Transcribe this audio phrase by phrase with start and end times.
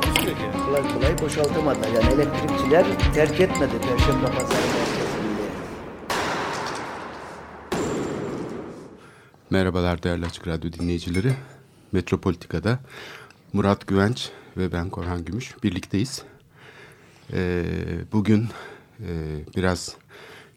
[0.00, 0.42] Takusuyor ki.
[0.66, 1.88] kolay kolay boşaltamadılar.
[1.88, 5.16] Yani elektrikçiler terk etmedi Perşembe Pazarı merkezini.
[9.50, 11.32] Merhabalar değerli Açık Radyo dinleyicileri.
[11.92, 12.78] Metropolitika'da
[13.52, 16.22] Murat Güvenç ve ben Korhan Gümüş birlikteyiz.
[17.32, 17.64] Ee,
[18.12, 18.48] bugün
[19.00, 19.10] e,
[19.56, 19.96] biraz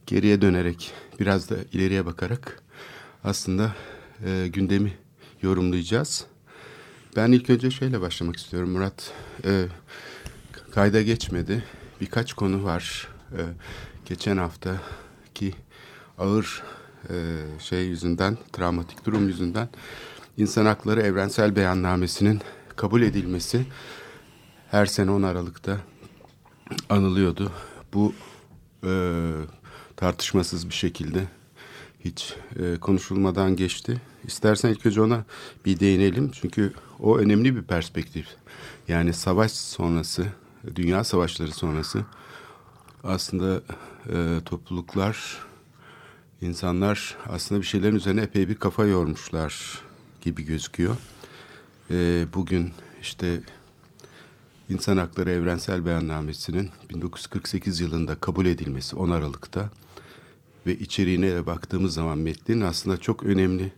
[0.08, 2.64] geriye dönerek, biraz da ileriye bakarak
[3.24, 3.76] aslında
[4.26, 4.94] e, gündemi
[5.42, 6.26] yorumlayacağız.
[7.16, 9.12] Ben ilk önce şeyle başlamak istiyorum Murat.
[9.46, 9.66] E,
[10.72, 11.64] kayda geçmedi.
[12.02, 13.08] Birkaç konu var.
[13.32, 13.42] E,
[14.06, 15.54] geçen haftaki
[16.18, 16.64] ağır
[17.10, 17.16] e,
[17.60, 19.70] şey yüzünden, travmatik durum yüzünden
[20.38, 22.42] İnsan Hakları Evrensel Beyannamesi'nin
[22.76, 23.66] kabul edilmesi
[24.72, 25.78] her sene 10 Aralık'ta
[26.90, 27.52] anılıyordu.
[27.94, 28.14] Bu
[28.84, 28.92] e,
[29.96, 31.28] tartışmasız bir şekilde
[32.06, 34.02] hiç e, konuşulmadan geçti.
[34.24, 35.26] İstersen ilk önce ona
[35.66, 38.28] bir değinelim çünkü o önemli bir perspektif.
[38.88, 40.26] Yani savaş sonrası,
[40.76, 42.06] dünya savaşları sonrası
[43.04, 43.62] aslında
[44.14, 45.38] e, topluluklar,
[46.42, 49.82] insanlar aslında bir şeylerin üzerine epey bir kafa yormuşlar
[50.22, 50.96] gibi gözüküyor.
[51.92, 53.42] E, bugün işte
[54.70, 59.70] İnsan Hakları Evrensel Beyannamesi'nin 1948 yılında kabul edilmesi 10 Aralık'ta
[60.66, 63.72] ve içeriğine de baktığımız zaman metnin aslında çok önemli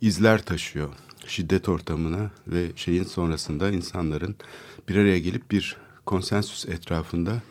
[0.00, 0.88] izler taşıyor.
[1.26, 4.36] Şiddet ortamına ve şeyin sonrasında insanların
[4.88, 5.76] bir araya gelip bir
[6.06, 7.42] konsensüs etrafında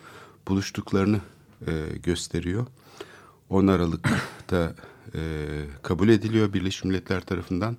[0.47, 1.21] buluştuklarını
[1.67, 1.71] e,
[2.03, 2.67] gösteriyor.
[3.49, 4.75] 10 Aralık'ta
[5.15, 5.19] e,
[5.83, 7.77] kabul ediliyor Birleşmiş Milletler tarafından.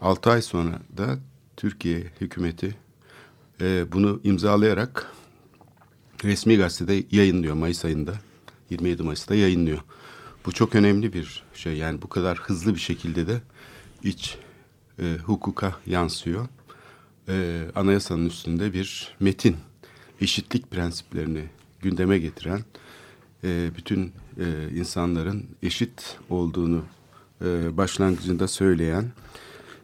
[0.00, 1.18] 6 ay sonra da
[1.56, 2.76] Türkiye hükümeti
[3.60, 5.12] e, bunu imzalayarak
[6.24, 8.14] resmi gazetede yayınlıyor Mayıs ayında.
[8.72, 9.78] 27 Mayıs'ta yayınlıyor.
[10.46, 11.76] Bu çok önemli bir şey.
[11.76, 13.40] Yani bu kadar hızlı bir şekilde de
[14.02, 14.38] iç
[14.98, 16.48] e, hukuka yansıyor.
[17.28, 19.56] E, anayasanın üstünde bir metin,
[20.20, 21.44] eşitlik prensiplerini
[21.80, 22.60] gündeme getiren,
[23.44, 26.82] e, bütün e, insanların eşit olduğunu
[27.44, 29.12] e, başlangıcında söyleyen,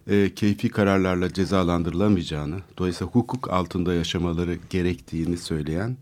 [0.06, 5.96] e, keyfi kararlarla cezalandırılamayacağını, dolayısıyla hukuk altında yaşamaları gerektiğini söyleyen,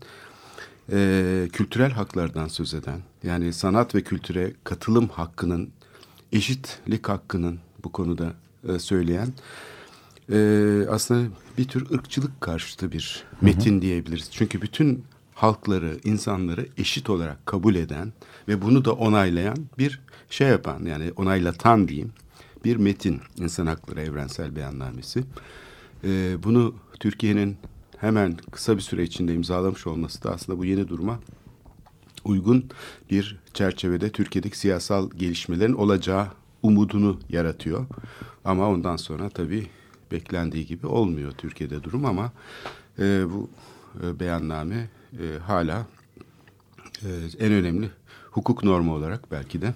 [0.91, 5.69] e, kültürel haklardan söz eden, yani sanat ve kültüre katılım hakkının,
[6.31, 8.33] eşitlik hakkının bu konuda
[8.69, 9.33] e, söyleyen,
[10.31, 10.37] e,
[10.89, 11.27] aslında
[11.57, 13.81] bir tür ırkçılık karşıtı bir metin hı hı.
[13.81, 14.29] diyebiliriz.
[14.31, 15.03] Çünkü bütün
[15.33, 18.13] halkları, insanları eşit olarak kabul eden
[18.47, 19.99] ve bunu da onaylayan bir
[20.29, 22.11] şey yapan, yani onaylatan diyeyim,
[22.65, 25.23] bir metin İnsan Hakları Evrensel Beyannamesi.
[26.03, 27.57] E, bunu Türkiye'nin
[27.99, 31.19] hemen kısa bir süre içinde imzalamış olması da aslında bu yeni duruma
[32.25, 32.65] uygun
[33.11, 36.27] bir çerçevede Türkiye'deki siyasal gelişmelerin olacağı
[36.63, 37.85] umudunu yaratıyor.
[38.45, 39.67] Ama ondan sonra tabii
[40.11, 42.31] beklendiği gibi olmuyor Türkiye'de durum ama
[42.99, 43.49] e, bu
[44.03, 45.87] e, beyanname e, hala
[47.03, 47.07] e,
[47.39, 47.89] en önemli
[48.31, 49.73] hukuk normu olarak belki de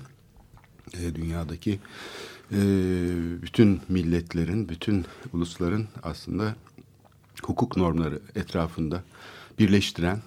[0.93, 1.79] e, dünyadaki
[2.51, 2.59] e,
[3.41, 6.55] bütün milletlerin, bütün ulusların aslında
[7.41, 9.03] hukuk normları etrafında
[9.59, 10.19] birleştiren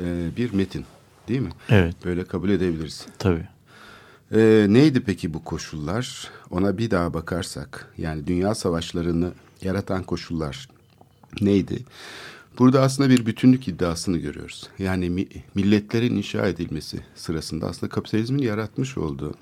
[0.00, 0.84] e, bir metin
[1.28, 1.50] değil mi?
[1.68, 1.94] Evet.
[2.04, 3.06] Böyle kabul edebiliriz.
[3.18, 3.48] Tabii.
[4.34, 6.30] E, neydi peki bu koşullar?
[6.50, 10.68] Ona bir daha bakarsak yani dünya savaşlarını yaratan koşullar
[11.40, 11.84] neydi?
[12.58, 14.68] Burada aslında bir bütünlük iddiasını görüyoruz.
[14.78, 19.34] Yani mi, milletlerin inşa edilmesi sırasında aslında kapitalizmin yaratmış olduğu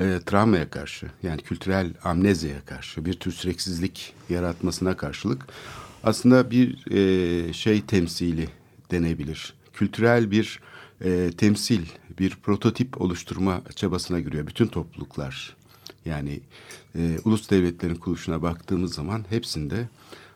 [0.00, 5.46] e, travmaya karşı yani kültürel amnezyaya karşı bir tür süreksizlik yaratmasına karşılık
[6.04, 8.48] aslında bir e, şey temsili
[8.90, 9.54] denebilir.
[9.72, 10.60] Kültürel bir
[11.04, 11.82] e, temsil,
[12.18, 15.56] bir prototip oluşturma çabasına giriyor bütün topluluklar.
[16.04, 16.40] Yani
[16.98, 19.88] e, ulus devletlerin kuruluşuna baktığımız zaman hepsinde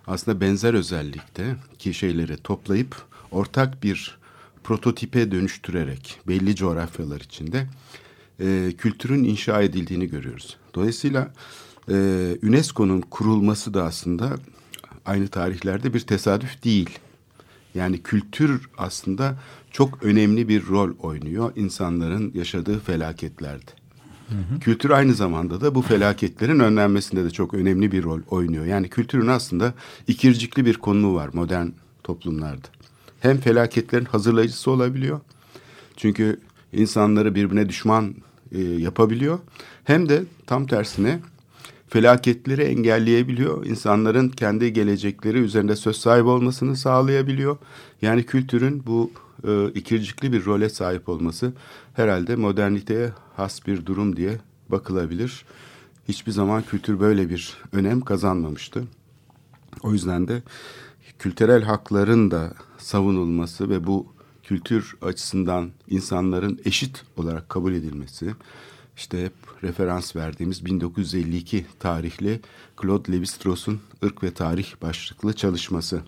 [0.06, 2.96] aslında benzer özellikte ki şeyleri toplayıp
[3.30, 4.18] ortak bir
[4.64, 7.66] prototipe dönüştürerek belli coğrafyalar içinde
[8.40, 10.56] e, kültürün inşa edildiğini görüyoruz.
[10.75, 11.32] Dolayısıyla
[11.90, 11.94] e,
[12.42, 14.31] UNESCO'nun kurulması da aslında
[15.06, 16.98] aynı tarihlerde bir tesadüf değil.
[17.75, 19.36] Yani kültür aslında
[19.70, 23.70] çok önemli bir rol oynuyor insanların yaşadığı felaketlerde.
[24.28, 24.60] Hı hı.
[24.60, 28.64] Kültür aynı zamanda da bu felaketlerin önlenmesinde de çok önemli bir rol oynuyor.
[28.64, 29.75] Yani kültürün aslında
[30.08, 31.66] ikircikli bir konumu var modern
[32.04, 32.69] toplumlarda.
[33.20, 35.20] hem felaketlerin hazırlayıcısı olabiliyor.
[35.96, 36.40] Çünkü
[36.75, 38.15] insanları birbirine düşman
[38.53, 39.38] e, yapabiliyor.
[39.85, 41.21] Hem de tam tersine
[41.88, 43.67] felaketleri engelleyebiliyor.
[43.67, 47.56] İnsanların kendi gelecekleri üzerinde söz sahibi olmasını sağlayabiliyor.
[48.03, 49.11] Yani kültürün bu
[49.49, 51.53] e, ikircikli bir role sahip olması
[51.94, 54.38] herhalde moderniteye has bir durum diye
[54.69, 55.44] bakılabilir.
[56.09, 58.85] Hiçbir zaman kültür böyle bir önem kazanmamıştı.
[59.82, 60.43] O yüzden de
[61.19, 64.13] kültürel hakların da savunulması ve bu
[64.44, 68.35] kültür açısından insanların eşit olarak kabul edilmesi,
[68.96, 69.32] işte hep
[69.62, 72.41] referans verdiğimiz 1952 tarihli
[72.82, 76.02] Claude Lévi-Strauss'un Irk ve Tarih başlıklı çalışması.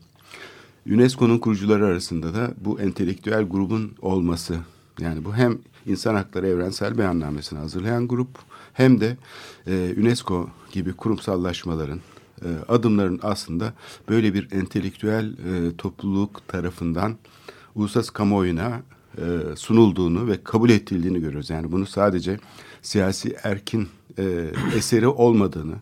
[0.87, 4.59] UNESCO'nun kurucuları arasında da bu entelektüel grubun olması,
[5.01, 8.29] yani bu hem İnsan Hakları Evrensel Beyannamesini hazırlayan grup
[8.73, 9.17] hem de
[9.67, 12.01] e, UNESCO gibi kurumsallaşmaların,
[12.43, 13.73] e, adımların aslında
[14.09, 17.17] böyle bir entelektüel e, topluluk tarafından
[17.77, 18.83] uluslararası kamuoyuna
[19.19, 21.51] e, sunulduğunu ve kabul edildiğini görüyoruz.
[21.51, 22.39] Yani bunu sadece
[22.83, 23.89] siyasi erkin
[24.19, 25.75] e, eseri olmadığını,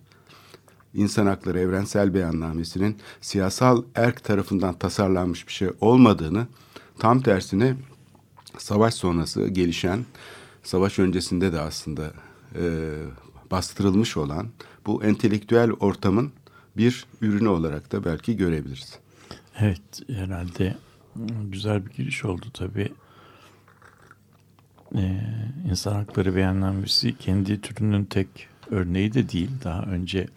[0.95, 6.47] İnsan Hakları Evrensel Beyannamesi'nin siyasal erk tarafından tasarlanmış bir şey olmadığını,
[6.99, 7.77] tam tersine
[8.59, 10.05] savaş sonrası gelişen,
[10.63, 12.13] savaş öncesinde de aslında
[12.55, 12.93] e,
[13.51, 14.49] bastırılmış olan
[14.87, 16.33] bu entelektüel ortamın
[16.77, 18.99] bir ürünü olarak da belki görebiliriz.
[19.59, 20.77] Evet herhalde
[21.45, 22.93] güzel bir giriş oldu tabii.
[24.97, 25.21] Ee,
[25.71, 29.51] İnsan Hakları Beyannamesi kendi türünün tek örneği de değil.
[29.65, 30.29] Daha önce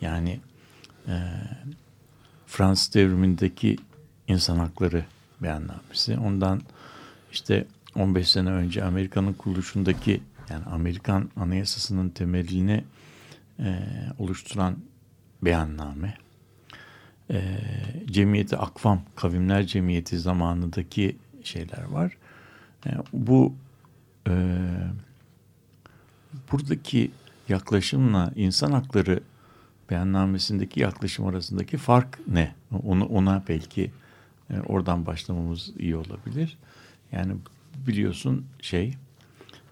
[0.00, 0.40] yani
[1.08, 1.14] e,
[2.46, 3.76] Fransız devrimindeki
[4.28, 5.04] İnsan Hakları
[5.42, 6.18] Beyannamesi.
[6.18, 6.62] Ondan
[7.32, 7.66] işte
[7.96, 12.84] 15 sene önce Amerika'nın kuruluşundaki yani Amerikan Anayasası'nın temelini
[13.58, 13.78] e,
[14.18, 14.76] oluşturan
[15.42, 16.21] beyanname.
[17.30, 17.58] E,
[18.06, 22.16] Cemiyeti Akvam, Kavimler Cemiyeti zamanındaki şeyler var.
[22.86, 23.54] E, bu
[24.28, 24.32] e,
[26.52, 27.10] buradaki
[27.48, 29.20] yaklaşımla insan hakları
[29.90, 32.54] beyannamesindeki yaklaşım arasındaki fark ne?
[32.82, 33.90] Onu ona belki
[34.50, 36.58] e, oradan başlamamız iyi olabilir.
[37.12, 37.34] Yani
[37.86, 38.94] biliyorsun şey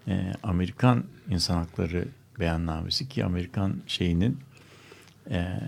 [0.09, 2.09] e, Amerikan insan hakları
[2.41, 4.39] beyannamesi ki Amerikan şeyinin
[5.31, 5.61] e,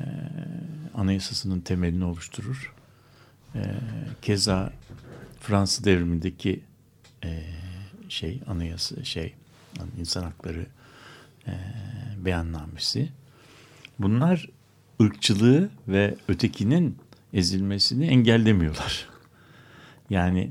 [0.95, 2.75] anayasasının temelini oluşturur.
[3.55, 3.61] E,
[4.23, 4.73] keza
[5.41, 6.61] Fransız devrimindeki
[7.25, 7.43] e,
[8.09, 9.35] şey anayasa şey
[9.99, 10.67] insan hakları
[11.47, 11.53] e,
[12.17, 13.09] beyannamesi.
[13.99, 14.49] Bunlar
[15.03, 16.99] ırkçılığı ve ötekinin
[17.33, 19.09] ezilmesini engellemiyorlar.
[20.11, 20.51] Yani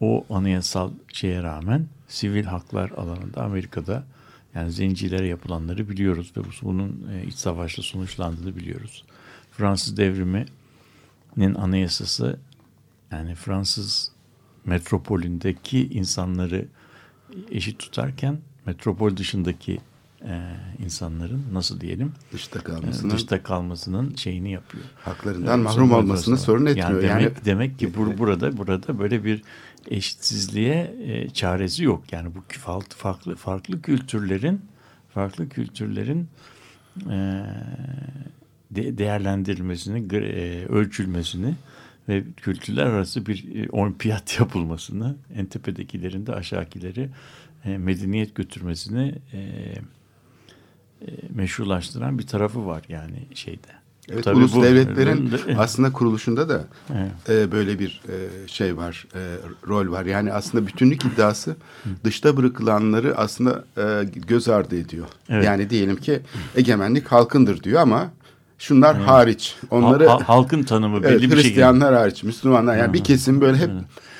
[0.00, 4.04] o anayasal şeye rağmen sivil haklar alanında Amerika'da
[4.54, 9.04] yani zencilere yapılanları biliyoruz ve bunun e, iç savaşla sonuçlandığını biliyoruz.
[9.50, 12.38] Fransız devriminin anayasası
[13.10, 14.12] yani Fransız
[14.64, 16.66] metropolündeki insanları
[17.50, 19.78] eşit tutarken metropol dışındaki
[20.24, 24.84] e, insanların nasıl diyelim dışta kalmasının, e, dışta kalmasının şeyini yapıyor.
[25.04, 26.90] Haklarından e, mahrum olmasını sorun etmiyor.
[26.90, 29.42] Yani demek, yani, demek ki bur, burada burada böyle bir
[29.88, 32.12] eşitsizliğe e, çaresi yok.
[32.12, 34.60] Yani bu farklı farklı farklı kültürlerin
[35.14, 36.28] farklı kültürlerin
[37.10, 37.44] e,
[38.70, 41.54] de, değerlendirilmesini, e, ölçülmesini
[42.08, 47.10] ve kültürler arası bir e, olimpiyat yapılmasını, en tepedekilerin de aşağıdakileri
[47.64, 49.76] e, medeniyet götürmesini e, e,
[51.30, 53.81] meşrulaştıran bir tarafı var yani şeyde.
[54.10, 57.12] Evet, Tabii ulus bu, devletlerin aslında kuruluşunda da evet.
[57.28, 59.20] e, böyle bir e, şey var, e,
[59.68, 60.04] rol var.
[60.06, 61.56] Yani aslında bütünlük iddiası
[62.04, 65.06] dışta bırakılanları aslında e, göz ardı ediyor.
[65.28, 65.44] Evet.
[65.44, 66.20] Yani diyelim ki
[66.56, 68.10] egemenlik halkındır diyor ama
[68.58, 69.08] şunlar evet.
[69.08, 69.56] hariç.
[69.70, 73.70] Onları ha, halkın tanımı belli evet, bir Hristiyanlar hariç, Müslümanlar yani bir kesim böyle hep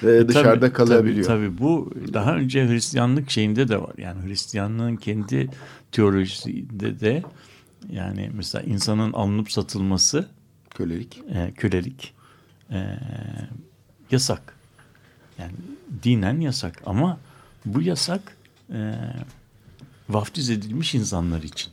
[0.03, 0.25] evet.
[0.25, 1.27] e, dışarıda tabii, kalabiliyor.
[1.27, 3.93] Tabii, tabii bu daha önce Hristiyanlık şeyinde de var.
[3.99, 5.51] Yani Hristiyanlığın kendi
[5.93, 7.23] teolojisinde de
[7.91, 10.29] yani mesela insanın alınıp satılması
[10.71, 11.23] kölelik.
[11.35, 12.15] E, kölelik
[12.71, 12.99] e,
[14.11, 14.57] yasak.
[15.39, 15.53] Yani
[16.03, 17.19] dinen yasak ama
[17.65, 18.37] bu yasak
[18.73, 18.95] e,
[20.09, 21.73] vaftiz edilmiş insanlar için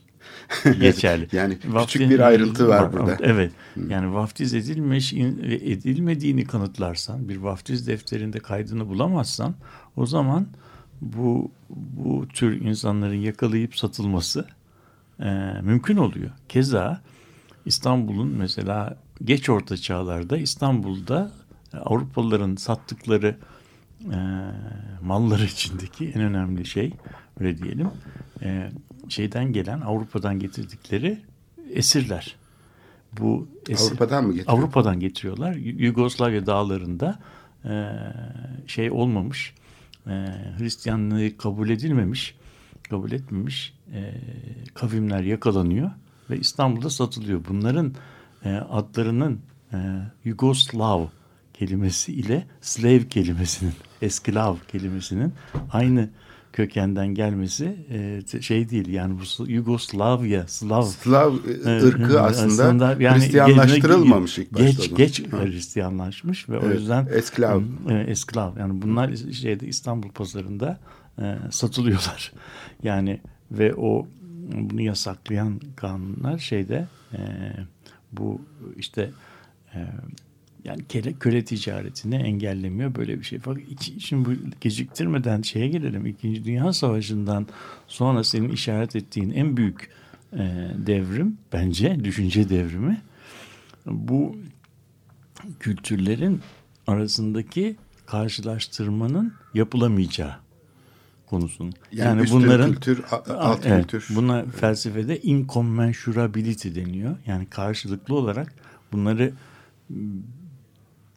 [0.80, 1.28] geçerli.
[1.32, 3.18] yani vaftiz, küçük bir ayrıntı var, var burada.
[3.22, 3.52] Evet.
[3.74, 3.92] Hmm.
[3.92, 9.56] Yani vaftiz edilmiş edilmediğini kanıtlarsan, bir vaftiz defterinde kaydını bulamazsan
[9.96, 10.48] o zaman
[11.02, 14.48] bu bu tür insanların yakalayıp satılması
[15.20, 15.30] e,
[15.62, 16.32] mümkün oluyor.
[16.50, 17.02] Keza
[17.66, 21.32] İstanbul'un mesela geç orta çağlarda İstanbul'da
[21.74, 23.36] Avrupalıların sattıkları
[24.12, 24.18] e,
[25.02, 26.94] malları içindeki en önemli şey
[27.40, 27.92] öyle diyelim
[28.42, 28.72] e,
[29.10, 31.22] şeyden gelen Avrupa'dan getirdikleri
[31.74, 32.36] esirler.
[33.20, 34.58] Bu esir, Avrupa'dan mı getiriyor?
[34.58, 35.54] Avrupa'dan getiriyorlar.
[35.56, 37.20] Yugoslavya dağlarında
[37.66, 37.90] e,
[38.68, 39.54] şey olmamış.
[40.08, 40.12] E,
[40.58, 42.36] Hristiyanlığı kabul edilmemiş,
[42.90, 44.14] kabul etmemiş e,
[44.74, 45.92] kavimler yakalanıyor
[46.30, 47.42] ve İstanbul'da satılıyor.
[47.50, 47.94] Bunların
[48.46, 49.40] e, adlarının
[49.74, 49.78] e,
[50.26, 51.06] Yugoslav
[51.54, 55.34] kelimesi ile slave kelimesinin, esklav kelimesinin
[55.72, 56.10] aynı
[56.54, 57.76] kökenden gelmesi
[58.36, 58.88] e, şey değil.
[58.88, 61.34] Yani bu Yugoslavya, Slav Slav
[61.66, 64.66] e, ırkı aslında, aslında yani Hristiyanlaştırılmamış ilk başta.
[64.66, 67.62] Geç, geç Hristiyanlaşmış ve Evet, o yüzden esklav.
[67.90, 68.58] e, esklav.
[68.58, 70.80] Yani bunlar şeyde İstanbul pazarında
[71.22, 72.34] e, satılıyorlar.
[72.84, 74.08] Yani ve o
[74.52, 77.20] bunu yasaklayan kanunlar şeyde e,
[78.12, 78.42] bu
[78.78, 79.12] işte
[79.76, 79.88] e,
[80.66, 83.40] yani köle, köle ticaretini engellemiyor böyle bir şey.
[83.40, 83.64] Fakat
[84.00, 86.06] şimdi bu geciktirmeden şeye gelelim.
[86.06, 87.48] İkinci Dünya Savaşı'ndan
[87.88, 89.90] sonra senin işaret ettiğin en büyük
[90.34, 93.02] e, devrim bence düşünce devrimi
[93.86, 94.36] bu
[95.60, 96.42] kültürlerin
[96.88, 97.76] arasındaki
[98.06, 100.36] karşılaştırmanın yapılamayacağı
[101.30, 101.70] konusunu.
[101.92, 104.16] Yani, Yani, üstün bunların kültür, alt Evet, kültür.
[104.16, 107.16] Buna felsefede incommensurability deniyor.
[107.26, 108.54] Yani karşılıklı olarak
[108.92, 109.34] bunları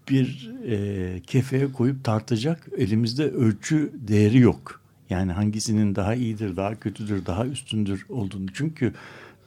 [0.08, 4.80] bir e, kefeye koyup tartacak elimizde ölçü değeri yok.
[5.10, 8.46] Yani hangisinin daha iyidir, daha kötüdür, daha üstündür olduğunu.
[8.54, 8.92] Çünkü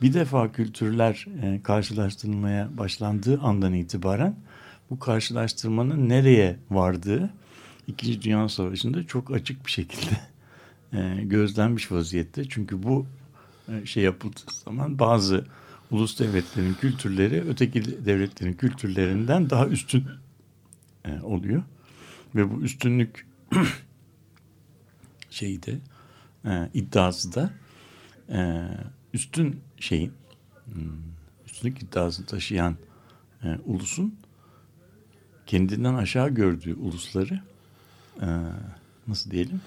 [0.01, 4.35] bir defa kültürler e, karşılaştırılmaya başlandığı andan itibaren
[4.89, 7.29] bu karşılaştırmanın nereye vardığı
[7.87, 10.17] İkinci Dünya Savaşı'nda çok açık bir şekilde
[10.93, 12.49] e, gözlenmiş vaziyette.
[12.49, 13.05] Çünkü bu
[13.69, 15.45] e, şey yapıldığı zaman bazı
[15.91, 20.05] ulus devletlerin kültürleri öteki devletlerin kültürlerinden daha üstün
[21.05, 21.63] e, oluyor.
[22.35, 23.27] Ve bu üstünlük
[25.29, 25.79] şeyi de
[26.45, 27.53] e, iddiası da
[29.13, 30.13] üstün şeyin
[30.73, 30.83] hmm,
[31.45, 32.75] üstünlük iddiasını taşıyan
[33.65, 34.15] ulusun
[35.45, 37.41] kendinden aşağı gördüğü ulusları
[39.07, 39.61] nasıl diyelim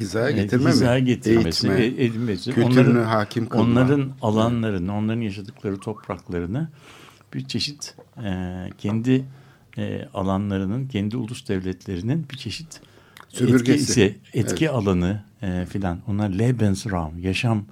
[0.00, 1.04] Hizaya e, getirme hizaya mi?
[1.04, 3.64] getirmesi, Eğitme, e- edilmesi, kültürünü onların, hakim kılma.
[3.64, 6.68] onların alanlarını, onların yaşadıkları topraklarını
[7.34, 8.30] bir çeşit e,
[8.78, 9.24] kendi
[9.78, 12.80] e, alanlarının, kendi ulus devletlerinin bir çeşit
[13.28, 13.72] Sömürgesi.
[13.72, 15.98] etkisi, etki alanı e, filan.
[16.08, 17.64] Onlar Lebensraum, yaşam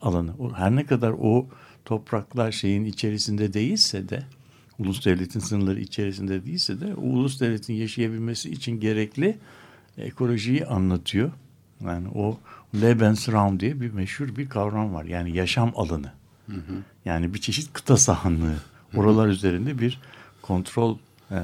[0.00, 0.32] alanı.
[0.38, 1.48] O, her ne kadar o
[1.84, 4.22] topraklar şeyin içerisinde değilse de,
[4.78, 9.38] ulus devletin sınırları içerisinde değilse de, o ulus devletin yaşayabilmesi için gerekli
[9.98, 11.30] ekolojiyi anlatıyor.
[11.86, 12.38] Yani o
[12.74, 15.04] Lebensraum diye bir meşhur bir kavram var.
[15.04, 16.12] Yani yaşam alanı.
[17.04, 18.56] Yani bir çeşit kıta sahanlığı.
[18.96, 20.00] Oralar üzerinde bir
[20.42, 20.98] kontrol
[21.30, 21.38] e,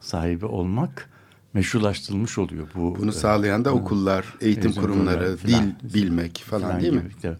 [0.00, 1.10] sahibi olmak
[1.54, 2.66] meşrulaştırılmış oluyor.
[2.74, 5.74] Bu Bunu e, sağlayan da okullar, eğitim eğitim kurumları, kurumları dil filan.
[5.94, 7.00] bilmek falan falan değil mi?
[7.00, 7.12] gibi.
[7.22, 7.36] Tabii.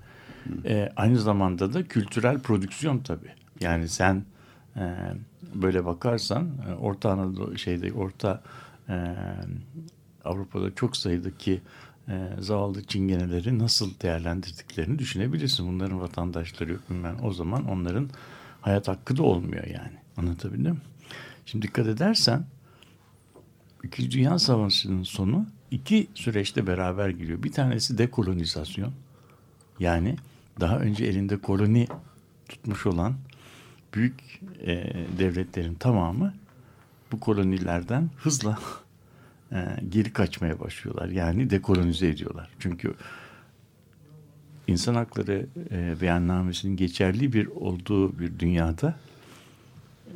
[0.64, 3.33] E, aynı zamanda da kültürel prodüksiyon tabii.
[3.61, 4.25] Yani sen
[4.76, 4.97] e,
[5.54, 8.42] böyle bakarsan e, Orta Anadolu şeyde Orta
[8.88, 9.14] e,
[10.25, 11.61] Avrupa'da çok sayıdaki
[12.12, 15.69] e, zavallı çingeneleri nasıl değerlendirdiklerini düşünebilirsin.
[15.69, 17.16] Bunların vatandaşları yok bilmem.
[17.23, 18.11] O zaman onların
[18.61, 19.99] hayat hakkı da olmuyor yani.
[20.16, 20.81] Anlatabildim mi?
[21.47, 22.45] Şimdi dikkat edersen
[23.85, 27.42] İkinci Dünya Savaşı'nın sonu iki süreçte beraber geliyor.
[27.42, 28.92] Bir tanesi dekolonizasyon.
[29.78, 30.16] Yani
[30.61, 31.88] daha önce elinde koloni
[32.49, 33.14] tutmuş olan
[33.95, 36.35] büyük e, devletlerin tamamı
[37.12, 38.59] bu kolonilerden hızla
[39.52, 41.09] e, geri kaçmaya başlıyorlar.
[41.09, 42.50] Yani dekolonize ediyorlar.
[42.59, 42.94] Çünkü
[44.66, 48.94] insan hakları e, beyannamesinin geçerli bir olduğu bir dünyada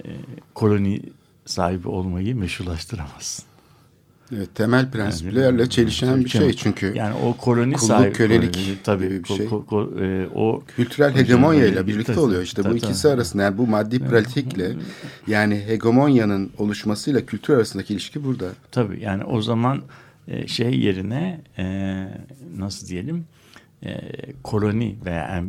[0.05, 0.09] e,
[0.55, 1.02] koloni
[1.45, 3.45] sahibi olmayı meşrulaştıramazsın.
[4.35, 9.25] Evet, temel prensiplerle çelişen bir şey çünkü yani o koloni kulluk, sahibi kölelik koloni, tabii
[9.25, 9.47] bir şey.
[9.47, 12.42] ko- ko- e, o kültürel hegemonya ile birlikte tabii, oluyor.
[12.42, 13.14] İşte bu tabii, ikisi tabii.
[13.14, 14.73] arasında yani bu maddi pratikle
[15.26, 18.47] yani hegemonyanın oluşmasıyla kültür arasındaki ilişki burada.
[18.73, 19.83] Tabii yani o zaman
[20.28, 21.64] e, şey yerine e,
[22.56, 23.25] nasıl diyelim
[23.83, 24.00] e,
[24.42, 25.45] koloni veya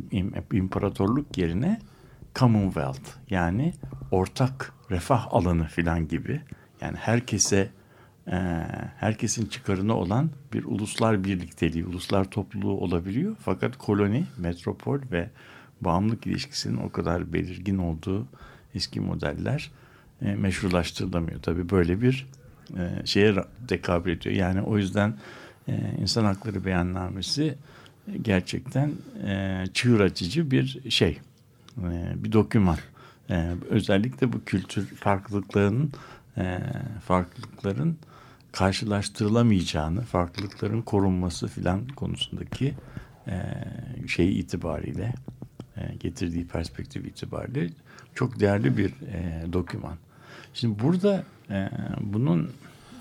[0.53, 1.79] imparatorluk yerine
[2.35, 3.73] Commonwealth yani
[4.11, 6.41] ortak refah alanı filan gibi
[6.81, 7.69] yani herkese
[8.97, 13.35] herkesin çıkarına olan bir uluslar birlikteliği, uluslar topluluğu olabiliyor.
[13.39, 15.29] Fakat koloni, metropol ve
[15.81, 18.27] bağımlılık ilişkisinin o kadar belirgin olduğu
[18.75, 19.71] eski modeller
[20.21, 21.41] e, meşrulaştırılamıyor.
[21.41, 22.27] Tabii böyle bir
[22.77, 23.35] e, şeye
[23.67, 24.35] tekabül ediyor.
[24.35, 25.13] Yani o yüzden
[25.67, 27.55] e, insan hakları beyannamesi
[28.21, 28.91] gerçekten
[29.73, 31.19] çığır açıcı bir şey,
[32.15, 32.77] bir doküman.
[33.69, 35.91] Özellikle bu kültür farklılıklarının
[37.05, 37.97] farklılıkların
[38.57, 42.73] karşılaştırılamayacağını, farklılıkların korunması filan konusundaki
[43.27, 43.53] e,
[44.07, 45.13] şey itibariyle
[45.77, 47.69] e, getirdiği perspektif itibariyle
[48.15, 49.95] çok değerli bir e, doküman.
[50.53, 51.69] Şimdi burada e,
[52.01, 52.51] bunun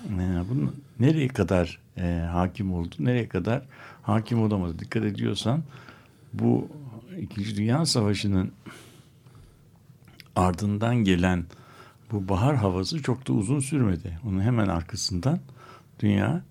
[0.09, 3.65] e, bunun nereye kadar e, hakim oldu, nereye kadar
[4.01, 4.79] hakim olamadı.
[4.79, 5.63] Dikkat ediyorsan
[6.33, 6.67] bu
[7.19, 8.51] İkinci Dünya Savaşı'nın
[10.35, 11.45] ardından gelen
[12.11, 14.19] bu bahar havası çok da uzun sürmedi.
[14.27, 15.39] Onun hemen arkasından
[15.99, 16.41] dünya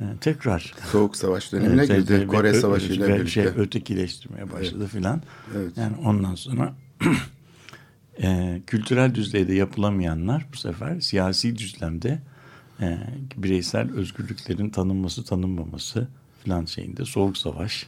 [0.00, 2.12] e, tekrar Soğuk Savaş dönemine Evet, girdi.
[2.16, 3.26] evet, Kore Savaşı ile birlikte.
[3.30, 5.22] Şey, ötekileştirmeye başladı filan.
[5.56, 5.76] Evet.
[5.76, 6.74] Yani ondan sonra
[8.22, 12.22] e, kültürel düzeyde yapılamayanlar bu sefer siyasi düzlemde
[12.80, 12.98] e,
[13.36, 16.08] bireysel özgürlüklerin tanınması tanınmaması
[16.44, 17.86] filan şeyinde soğuk savaş.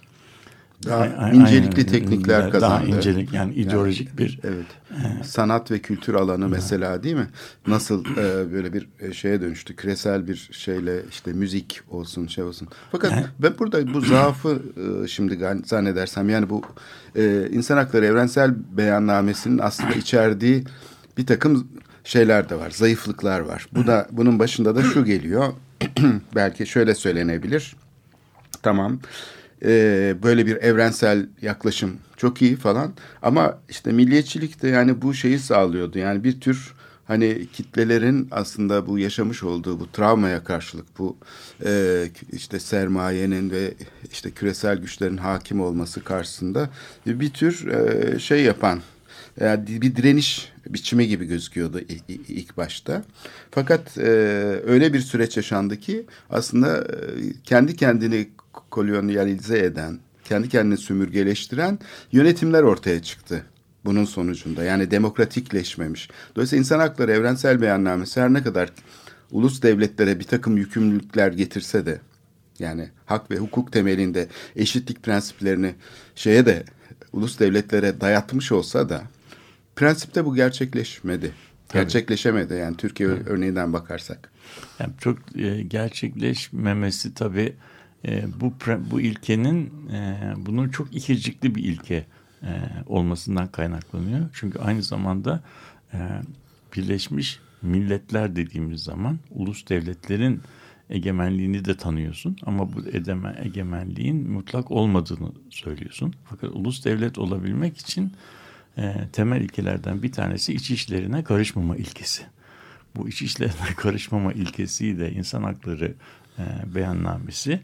[0.87, 2.87] Daha incelikli aynen, teknikler daha kazandı.
[2.87, 4.66] incelik yani ideolojik bir Evet.
[5.26, 7.26] Sanat ve kültür alanı mesela değil mi?
[7.66, 9.76] Nasıl e, böyle bir e, şeye dönüştü.
[9.76, 12.69] Küresel bir şeyle işte müzik olsun şey olsun.
[12.93, 14.62] Fakat ben burada bu zaafı
[15.04, 16.62] e, şimdi zannedersem yani bu
[17.16, 20.64] e, insan hakları evrensel beyannamesinin aslında içerdiği
[21.19, 21.69] bir takım
[22.04, 22.71] şeyler de var.
[22.71, 23.66] Zayıflıklar var.
[23.73, 25.52] Bu da bunun başında da şu geliyor.
[26.35, 27.76] Belki şöyle söylenebilir.
[28.62, 28.99] Tamam.
[29.64, 32.92] Ee, böyle bir evrensel yaklaşım çok iyi falan
[33.23, 36.75] ama işte milliyetçilik de yani bu şeyi sağlıyordu yani bir tür
[37.06, 41.16] hani kitlelerin aslında bu yaşamış olduğu bu travmaya karşılık bu
[41.64, 43.75] e, işte sermayenin ve
[44.12, 46.71] işte küresel güçlerin hakim olması karşısında
[47.06, 48.80] bir tür e, şey yapan
[49.40, 53.04] yani bir direniş biçimi gibi gözüküyordu ilk başta.
[53.50, 54.11] Fakat e,
[54.66, 56.87] öyle bir süreç yaşandı ki aslında e,
[57.44, 58.28] kendi kendini
[58.71, 61.79] kolonyalize eden, kendi kendini sömürgeleştiren
[62.13, 63.45] yönetimler ortaya çıktı
[63.85, 64.65] bunun sonucunda.
[64.65, 66.11] Yani demokratikleşmemiş.
[66.37, 68.71] Dolayısıyla insan hakları evrensel beyannamesi her ne kadar
[69.31, 72.01] ulus devletlere bir takım yükümlülükler getirse de
[72.59, 75.75] yani hak ve hukuk temelinde eşitlik prensiplerini
[76.15, 76.65] şeye de
[77.13, 79.03] ulus devletlere dayatmış olsa da
[79.77, 81.33] prensipte bu gerçekleşmedi.
[81.73, 84.31] Gerçekleşemedi yani Türkiye örneğinden bakarsak.
[84.79, 87.55] Yani çok e, gerçekleşmemesi tabii
[88.09, 88.53] e, bu
[88.90, 92.07] bu ilkenin e, bunun çok ikircikli bir ilke
[92.43, 92.51] e,
[92.87, 94.29] olmasından kaynaklanıyor.
[94.33, 95.43] Çünkü aynı zamanda
[95.95, 95.99] e,
[96.77, 100.40] Birleşmiş Milletler dediğimiz zaman ulus devletlerin
[100.90, 106.14] egemenliğini de tanıyorsun ama bu edeme, egemenliğin mutlak olmadığını söylüyorsun.
[106.25, 108.12] Fakat ulus devlet olabilmek için
[108.79, 112.23] e, temel ilkelerden bir tanesi iç işlerine karışmama ilkesi
[112.97, 115.95] bu iç işlerine karışmama ilkesi de insan hakları
[116.38, 117.61] e, beyannamesi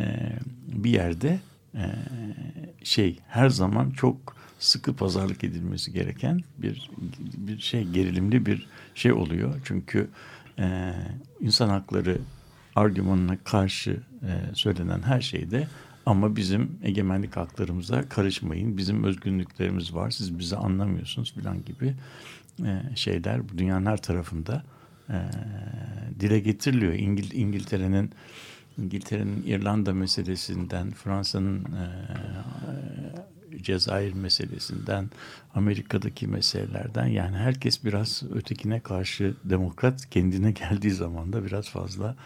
[0.00, 0.32] e,
[0.66, 1.40] bir yerde
[1.74, 1.84] e,
[2.84, 6.90] şey her zaman çok sıkı pazarlık edilmesi gereken bir
[7.36, 9.60] bir şey gerilimli bir şey oluyor.
[9.64, 10.08] Çünkü
[10.58, 10.92] e,
[11.40, 12.18] insan hakları
[12.76, 15.68] argümanına karşı e, söylenen her şeyde
[16.06, 18.76] ama bizim egemenlik haklarımıza karışmayın.
[18.76, 20.10] Bizim özgürlüklerimiz var.
[20.10, 21.94] Siz bizi anlamıyorsunuz falan gibi
[22.64, 24.62] e, şeyler bu dünyanın her tarafında
[25.08, 25.16] e,
[26.20, 26.92] dile getiriliyor.
[26.92, 28.10] İngil İngiltere'nin
[28.80, 31.86] İngiltere'nin İrlanda meselesinden, Fransa'nın e,
[33.62, 35.10] Cezayir meselesinden,
[35.54, 42.16] Amerika'daki meselelerden yani herkes biraz ötekine karşı demokrat kendine geldiği zaman da biraz fazla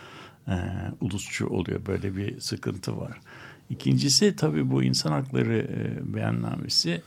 [0.49, 0.55] e,
[1.01, 1.87] ulusçu oluyor.
[1.87, 3.21] Böyle bir sıkıntı var.
[3.71, 7.03] İkincisi tabii bu insan hakları e, beyannamesi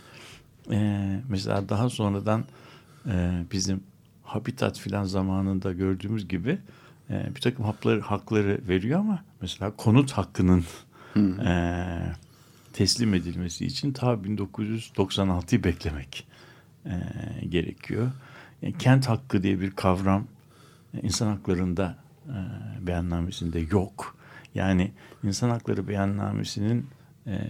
[0.72, 2.46] e, mesela daha sonradan
[3.06, 3.84] e, bizim
[4.24, 6.60] habitat filan zamanında gördüğümüz gibi
[7.10, 10.64] e, bir takım hakları, hakları veriyor ama mesela konut hakkının
[11.46, 11.54] e,
[12.74, 16.28] teslim edilmesi için ta 1996'yı beklemek
[16.86, 16.92] e,
[17.50, 18.12] gerekiyor.
[18.62, 20.28] E, kent hakkı diye bir kavram
[20.94, 21.98] e, insan haklarında
[22.28, 22.38] e,
[22.88, 24.18] beyannamesinde yok.
[24.56, 24.92] Yani
[25.24, 26.88] insan hakları beyannamesinin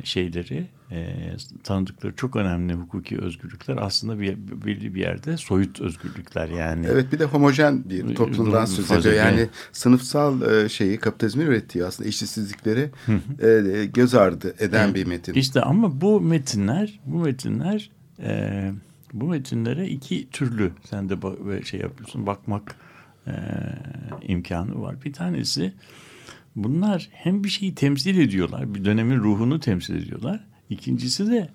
[0.04, 1.16] şeyleri, e,
[1.64, 6.88] tanıdıkları çok önemli hukuki özgürlükler aslında bir, belli bir yerde soyut özgürlükler yani.
[6.92, 9.16] Evet bir de homojen bir toplumdan söz ediyor.
[9.16, 12.90] Yani sınıfsal e, şeyi kapitalizmin ürettiği aslında eşitsizlikleri
[13.42, 15.34] e, göz ardı eden bir metin.
[15.34, 18.72] İşte ama bu metinler, bu metinler, e,
[19.14, 21.16] bu metinlere iki türlü sen de
[21.64, 22.76] şey yapıyorsun, bakmak
[23.28, 23.34] e,
[24.22, 24.96] imkanı var.
[25.06, 25.74] Bir tanesi
[26.58, 30.40] bunlar hem bir şeyi temsil ediyorlar, bir dönemin ruhunu temsil ediyorlar.
[30.70, 31.50] İkincisi de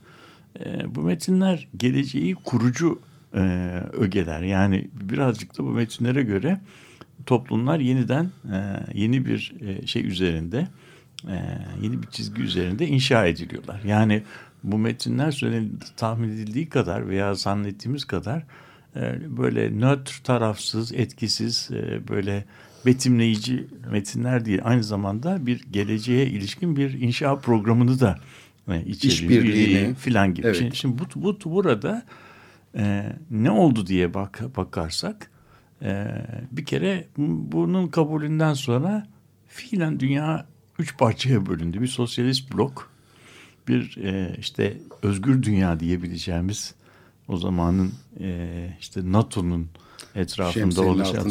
[0.65, 3.01] e, bu metinler geleceği kurucu
[3.35, 3.41] e,
[3.93, 4.43] ögeler.
[4.43, 6.61] Yani birazcık da bu metinlere göre
[7.27, 10.69] toplumlar yeniden e, yeni bir e, şey üzerinde
[11.29, 11.37] e,
[11.83, 13.81] yeni bir çizgi üzerinde inşa ediliyorlar.
[13.87, 14.23] Yani
[14.65, 15.63] bu metinler söyle
[15.97, 18.45] tahmin edildiği kadar veya zannettiğimiz kadar
[18.97, 22.45] e, böyle nötr, tarafsız, etkisiz, e, böyle
[22.87, 24.61] betimleyici metinler değil.
[24.65, 28.19] Aynı zamanda bir geleceğe ilişkin bir inşa programını da
[28.69, 29.95] e, içeriyor.
[29.95, 30.47] Filan gibi.
[30.47, 30.57] Evet.
[30.57, 32.03] Şimdi, şimdi bu, bu burada
[32.77, 35.33] e, ne oldu diye bak bakarsak
[35.85, 36.07] Ee,
[36.53, 39.07] bir kere bunun kabulünden sonra
[39.49, 40.47] fiilen dünya
[40.79, 41.81] üç parçaya bölündü.
[41.81, 42.91] Bir sosyalist blok,
[43.69, 46.75] bir e, işte özgür dünya diyebileceğimiz
[47.29, 48.49] o zamanın e,
[48.81, 49.69] işte NATO'nun
[50.15, 51.29] etrafında oluşan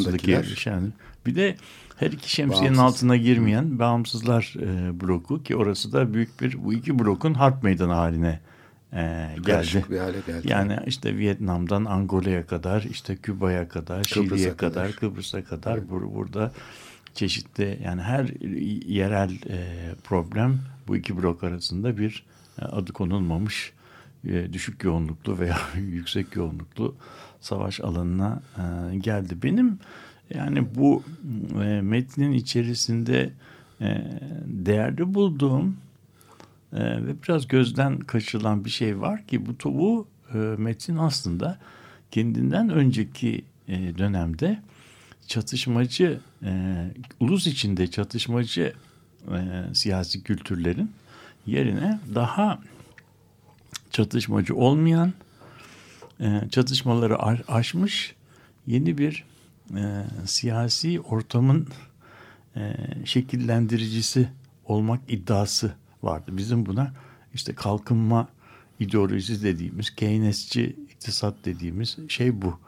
[0.66, 0.88] yani
[1.26, 1.56] bir de
[1.96, 2.96] her iki şemsiyenin Bağımsız.
[2.96, 7.92] altına girmeyen bağımsızlar e, bloku ki orası da büyük bir bu iki blokun harp meydanı
[7.92, 8.40] haline
[8.92, 9.84] e, geldi.
[9.90, 10.50] Bir hale geldi.
[10.50, 14.92] Yani işte Vietnam'dan Angola'ya kadar, işte Küba'ya kadar, Şili'ye kadar, kadar.
[14.92, 16.52] Kıbrıs'a kadar bur- burada
[17.14, 18.26] çeşitli yani her
[18.86, 19.66] yerel e,
[20.04, 20.58] problem
[20.88, 22.24] bu iki blok arasında bir
[22.58, 23.72] e, adı konulmamış
[24.28, 26.94] e, düşük yoğunluklu veya yüksek yoğunluklu
[27.40, 29.36] savaş alanına e, geldi.
[29.42, 29.78] Benim
[30.34, 31.02] yani bu
[31.62, 33.32] e, metnin içerisinde
[33.80, 34.04] e,
[34.46, 35.76] değerli bulduğum
[36.72, 41.58] ee, ve biraz gözden kaçırılan bir şey var ki bu, bu e, metin aslında
[42.10, 44.62] kendinden önceki e, dönemde
[45.26, 46.84] çatışmacı e,
[47.20, 48.72] ulus içinde çatışmacı
[49.28, 50.90] e, siyasi kültürlerin
[51.46, 52.58] yerine daha
[53.90, 55.12] çatışmacı olmayan
[56.20, 57.18] e, çatışmaları
[57.48, 58.14] aşmış
[58.66, 59.24] yeni bir
[59.76, 61.68] e, siyasi ortamın
[62.56, 64.28] e, şekillendiricisi
[64.64, 66.36] olmak iddiası vardı.
[66.36, 66.92] Bizim buna
[67.34, 68.28] işte kalkınma
[68.80, 72.58] ideolojisi dediğimiz, Keynesçi iktisat dediğimiz şey bu.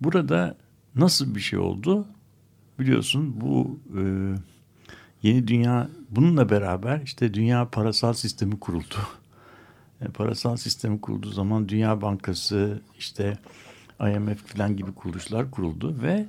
[0.00, 0.56] Burada
[0.94, 2.06] nasıl bir şey oldu?
[2.78, 4.02] Biliyorsun bu e,
[5.22, 8.94] yeni dünya bununla beraber işte dünya parasal sistemi kuruldu.
[10.00, 13.38] E, parasal sistemi kurulduğu zaman Dünya Bankası işte
[14.00, 16.26] IMF falan gibi kuruluşlar kuruldu ve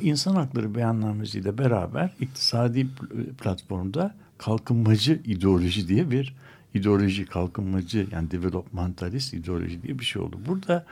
[0.00, 6.34] insan hakları beyannamesiyle beraber iktisadi pl- platformda kalkınmacı ideoloji diye bir
[6.74, 10.38] ideoloji kalkınmacı yani developmentalist ideoloji diye bir şey oldu.
[10.48, 10.86] Burada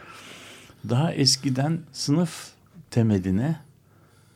[0.88, 2.52] daha eskiden sınıf
[2.90, 3.56] temeline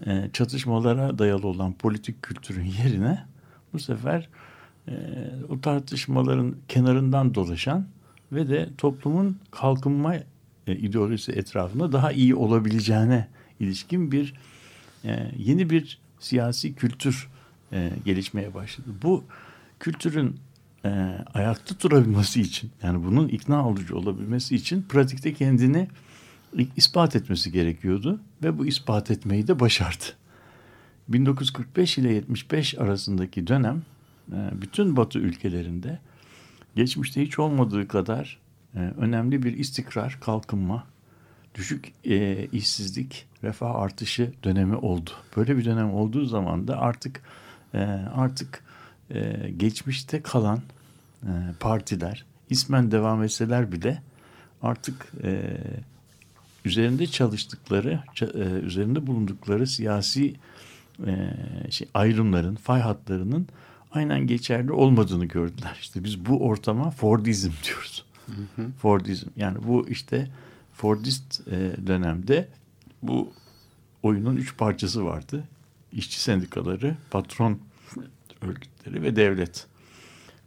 [0.07, 3.25] e, çatışmalara dayalı olan politik kültürün yerine
[3.73, 4.29] bu sefer
[4.89, 4.93] e,
[5.49, 7.87] o tartışmaların kenarından dolaşan
[8.33, 10.15] ve de toplumun kalkınma
[10.69, 13.29] e, ideolojisi etrafında daha iyi olabileceğine
[13.61, 14.35] ilişkin bir
[15.05, 17.29] e, yeni bir siyasi kültür
[17.73, 18.89] e, gelişmeye başladı.
[19.03, 19.25] Bu
[19.81, 20.37] kültürün
[20.85, 20.89] e,
[21.35, 25.89] ayakta durabilmesi için yani bunun ikna olucu olabilmesi için pratikte kendini
[26.77, 30.05] ispat etmesi gerekiyordu ve bu ispat etmeyi de başardı.
[31.09, 33.83] 1945 ile 75 arasındaki dönem
[34.33, 35.99] e, bütün Batı ülkelerinde
[36.77, 38.39] geçmişte hiç olmadığı kadar
[38.75, 40.87] önemli bir istikrar, kalkınma,
[41.55, 45.11] düşük e, işsizlik, refah artışı dönemi oldu.
[45.37, 47.21] Böyle bir dönem olduğu zaman da artık
[47.75, 47.79] e,
[48.15, 48.63] artık
[49.11, 50.61] e, geçmişte kalan
[51.23, 54.03] e, partiler ismen devam etseler bile
[54.63, 55.57] artık e,
[56.65, 60.35] üzerinde çalıştıkları, ça- e, üzerinde bulundukları siyasi
[61.07, 61.31] e,
[61.71, 63.47] şey, ayrımların, fay hatlarının
[63.93, 65.79] aynen geçerli olmadığını gördüler.
[65.81, 68.05] İşte biz bu ortama Fordizm diyoruz.
[68.79, 70.29] Fordizm yani bu işte
[70.73, 72.49] Fordist e, dönemde
[73.03, 73.33] bu
[74.03, 75.45] oyunun üç parçası vardı.
[75.93, 77.59] İşçi sendikaları, patron
[78.41, 79.67] örgütleri ve devlet.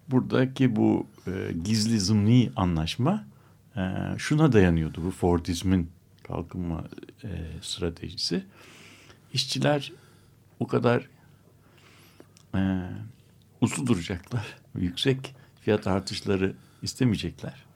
[0.07, 3.25] Buradaki bu e, gizli zımni anlaşma
[3.75, 3.81] e,
[4.17, 5.89] şuna dayanıyordu bu Fordizmin
[6.23, 6.83] kalkınma
[7.23, 7.29] e,
[7.61, 8.43] stratejisi.
[9.33, 9.91] İşçiler
[10.59, 11.07] o kadar
[12.55, 12.59] e,
[13.61, 14.45] uslu duracaklar.
[14.75, 17.70] Yüksek fiyat artışları istemeyecekler.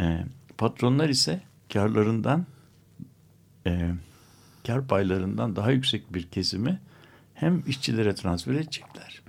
[0.00, 0.24] E,
[0.58, 1.40] patronlar ise
[1.72, 2.46] karlarından
[3.66, 3.90] e,
[4.66, 6.80] kar paylarından daha yüksek bir kesimi
[7.34, 9.22] hem işçilere transfer edecekler.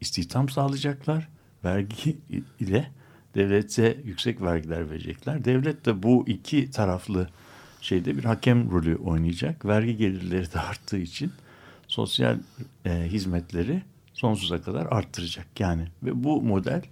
[0.00, 1.28] istihdam sağlayacaklar.
[1.64, 2.18] Vergi
[2.60, 2.90] ile
[3.34, 5.44] devlete yüksek vergiler verecekler.
[5.44, 7.28] Devlet de bu iki taraflı
[7.80, 9.66] şeyde bir hakem rolü oynayacak.
[9.66, 11.32] Vergi gelirleri de arttığı için
[11.88, 12.38] sosyal
[12.84, 15.60] e, hizmetleri sonsuza kadar arttıracak.
[15.60, 16.82] Yani ve bu model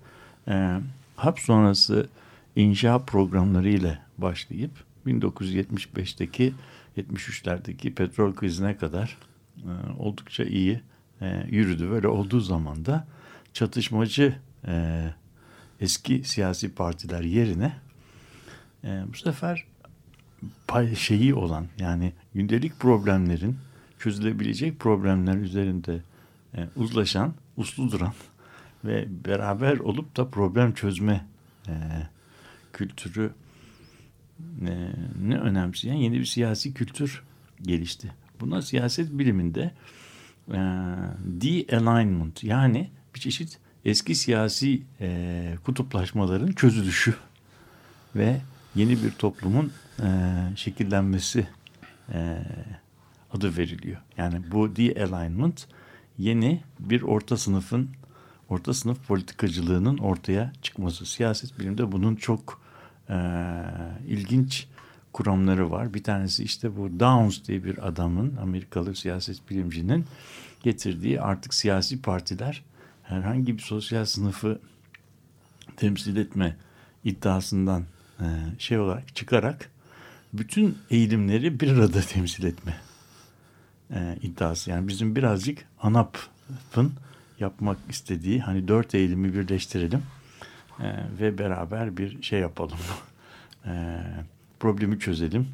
[0.49, 0.81] e,
[1.17, 2.09] hap sonrası
[2.59, 4.71] inşa programları ile başlayıp
[5.07, 6.55] 1975'teki
[6.97, 9.19] 73'lerdeki petrol krizine kadar
[9.57, 10.81] e, oldukça iyi
[11.21, 11.91] e, yürüdü.
[11.91, 13.07] Böyle olduğu zaman da
[13.53, 15.05] çatışmacı e,
[15.81, 17.73] eski siyasi partiler yerine
[18.85, 19.65] e, bu sefer
[20.67, 23.57] pay şeyi olan yani gündelik problemlerin
[23.99, 26.01] çözülebilecek problemler üzerinde
[26.55, 28.13] e, uzlaşan, uslu duran
[28.85, 31.27] ve beraber olup da problem çözme
[31.69, 31.73] e,
[32.79, 33.31] kültürü
[34.67, 34.91] e,
[35.23, 37.23] ne önemseyen yeni bir siyasi kültür
[37.63, 38.13] gelişti.
[38.41, 39.71] Buna siyaset biliminde
[40.49, 40.59] e,
[41.25, 47.15] de-alignment yani bir çeşit eski siyasi e, kutuplaşmaların çözülüşü
[48.17, 48.41] ve
[48.75, 50.09] yeni bir toplumun e,
[50.57, 51.49] şekillenmesi
[52.13, 52.39] e,
[53.33, 54.01] adı veriliyor.
[54.17, 55.67] Yani bu de-alignment
[56.19, 57.91] yeni bir orta sınıfın
[58.49, 61.07] orta sınıf politikacılığının ortaya çıkması.
[61.07, 62.68] Siyaset bilimde bunun çok
[63.11, 63.17] e,
[64.07, 64.67] ilginç
[65.13, 65.95] kuramları var.
[65.95, 70.05] Bir tanesi işte bu Downs diye bir adamın Amerikalı siyaset bilimcinin
[70.63, 72.65] getirdiği artık siyasi partiler
[73.03, 74.61] herhangi bir sosyal sınıfı
[75.77, 76.57] temsil etme
[77.05, 77.85] iddiasından
[78.21, 78.25] e,
[78.59, 79.71] şey olarak çıkarak
[80.33, 82.77] bütün eğilimleri bir arada temsil etme
[83.91, 84.71] e, iddiası.
[84.71, 86.93] Yani bizim birazcık ANAP'ın
[87.41, 90.03] yapmak istediği hani dört eğilimi birleştirelim
[90.83, 92.79] e, ve beraber bir şey yapalım.
[93.67, 94.01] E,
[94.61, 95.49] problemi çözelim,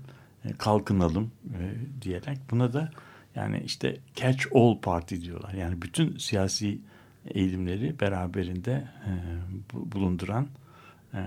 [0.44, 1.62] e, kalkınalım e,
[2.02, 2.90] diyerek buna da
[3.34, 5.52] yani işte catch all party diyorlar.
[5.52, 6.78] Yani bütün siyasi
[7.26, 8.72] eğilimleri beraberinde
[9.06, 9.12] e,
[9.72, 10.48] bulunduran
[11.14, 11.20] e,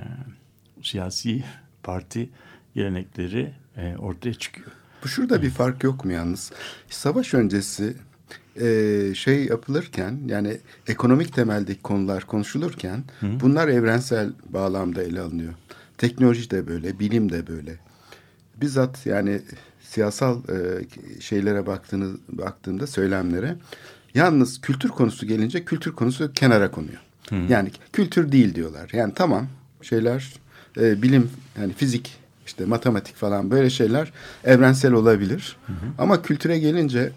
[0.82, 1.44] siyasi
[1.84, 2.30] parti
[2.76, 4.72] gelenekleri e, ortaya çıkıyor.
[5.04, 6.52] Bu şurada bir fark yok mu yalnız?
[6.90, 7.98] Savaş öncesi
[8.62, 13.28] e, şey yapılırken yani ekonomik temeldeki konular konuşulurken Hı.
[13.42, 15.54] bunlar evrensel bağlamda ele alınıyor.
[15.98, 17.76] Teknoloji de böyle, bilim de böyle.
[18.62, 19.42] Bizzat yani
[19.82, 20.86] siyasal e,
[21.20, 23.56] şeylere baktığınız baktığımda söylemlere
[24.14, 27.02] yalnız kültür konusu gelince kültür konusu kenara konuyor.
[27.30, 27.36] Hı.
[27.50, 28.90] Yani kültür değil diyorlar.
[28.94, 29.48] Yani tamam
[29.82, 30.34] şeyler
[30.78, 31.30] e, bilim
[31.62, 34.12] yani fizik işte matematik falan böyle şeyler
[34.44, 35.58] evrensel olabilir.
[35.68, 35.86] Hı hı.
[35.98, 37.12] Ama kültüre gelince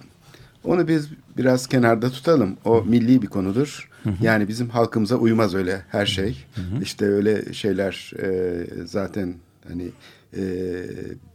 [0.64, 2.56] onu biz biraz kenarda tutalım.
[2.64, 3.90] O milli bir konudur.
[4.02, 4.14] Hı hı.
[4.24, 6.44] Yani bizim halkımıza uymaz öyle her şey.
[6.54, 6.82] Hı hı.
[6.82, 9.34] İşte öyle şeyler e, zaten
[9.68, 9.88] hani
[10.36, 10.42] e,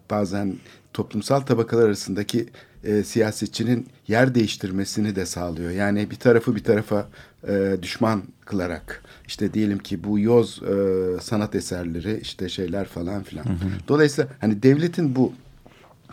[0.09, 0.53] bazen
[0.93, 2.49] toplumsal tabakalar arasındaki
[2.83, 5.71] e, siyasetçinin yer değiştirmesini de sağlıyor.
[5.71, 7.07] Yani bir tarafı bir tarafa
[7.47, 10.75] e, düşman kılarak işte diyelim ki bu yoz e,
[11.21, 13.43] sanat eserleri işte şeyler falan filan.
[13.45, 13.69] Hı hı.
[13.87, 15.33] Dolayısıyla hani devletin bu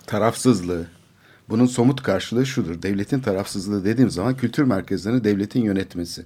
[0.07, 0.87] tarafsızlığı
[1.53, 2.83] bunun somut karşılığı şudur.
[2.83, 6.25] Devletin tarafsızlığı dediğim zaman kültür merkezlerini devletin yönetmesi.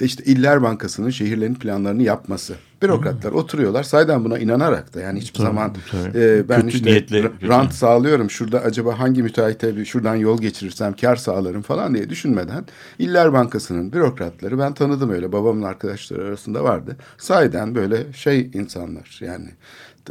[0.00, 2.54] E işte İller Bankası'nın şehirlerin planlarını yapması.
[2.82, 3.38] Bürokratlar hmm.
[3.38, 6.18] oturuyorlar saydan buna inanarak da yani hiçbir tabii, zaman tabii.
[6.18, 11.62] E, ben Kötü işte rant sağlıyorum şurada acaba hangi müteahhite şuradan yol geçirirsem kar sağlarım
[11.62, 12.64] falan diye düşünmeden
[12.98, 16.96] İller Bankası'nın bürokratları ben tanıdım öyle babamın arkadaşları arasında vardı.
[17.18, 19.48] Sayeden böyle şey insanlar yani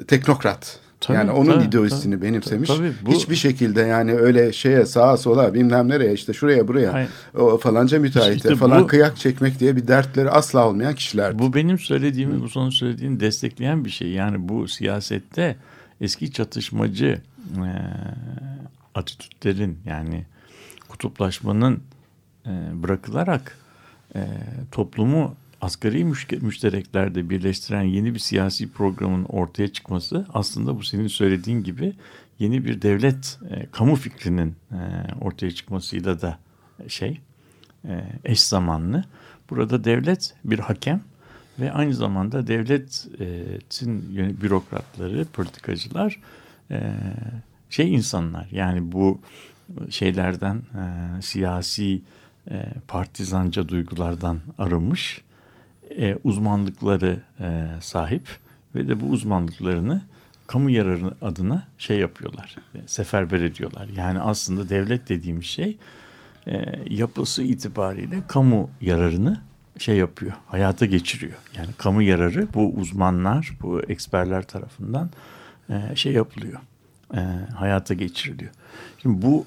[0.07, 2.69] teknokrat Tabii, yani onun tabii, ideolojisini tabii, benimsemiş.
[2.69, 3.11] Tabii, bu...
[3.11, 7.09] Hiçbir şekilde yani öyle şeye sağa sola bilmem nereye işte şuraya buraya Hayır.
[7.37, 11.39] o falanca müteahhite işte falan bu, kıyak çekmek diye bir dertleri asla olmayan kişiler.
[11.39, 14.09] Bu benim söylediğimi bu son söylediğini destekleyen bir şey.
[14.09, 15.55] Yani bu siyasette
[16.01, 17.21] eski çatışmacı
[17.57, 17.69] e,
[18.95, 20.25] atitütlerin yani
[20.89, 21.83] kutuplaşmanın
[22.45, 23.57] e, bırakılarak
[24.15, 24.21] e,
[24.71, 26.05] toplumu asgari
[26.41, 31.93] müştereklerde birleştiren yeni bir siyasi programın ortaya çıkması aslında bu senin söylediğin gibi
[32.39, 34.77] yeni bir devlet e, kamu fikrinin e,
[35.21, 36.39] ortaya çıkmasıyla da
[36.87, 37.21] şey
[37.87, 39.03] e, eş zamanlı.
[39.49, 41.01] Burada devlet bir hakem
[41.59, 46.19] ve aynı zamanda devletin e, bürokratları, politikacılar
[46.71, 46.93] e,
[47.69, 49.19] şey insanlar yani bu
[49.89, 52.01] şeylerden e, siyasi
[52.51, 55.25] e, partizanca duygulardan arınmış
[55.89, 58.27] e, uzmanlıkları e, sahip
[58.75, 60.01] ve de bu uzmanlıklarını
[60.47, 63.87] kamu yararı adına şey yapıyorlar, e, seferber ediyorlar.
[63.97, 65.77] Yani aslında devlet dediğim şey
[66.47, 69.41] e, yapısı itibariyle kamu yararını
[69.77, 71.33] şey yapıyor, hayata geçiriyor.
[71.57, 75.09] Yani kamu yararı bu uzmanlar, bu eksperler tarafından
[75.69, 76.59] e, şey yapılıyor,
[77.13, 77.19] e,
[77.55, 78.51] hayata geçiriliyor.
[79.01, 79.45] Şimdi bu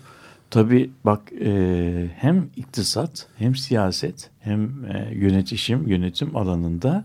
[0.51, 7.05] Tabii bak e, hem iktisat hem siyaset hem e, yönetişim yönetim alanında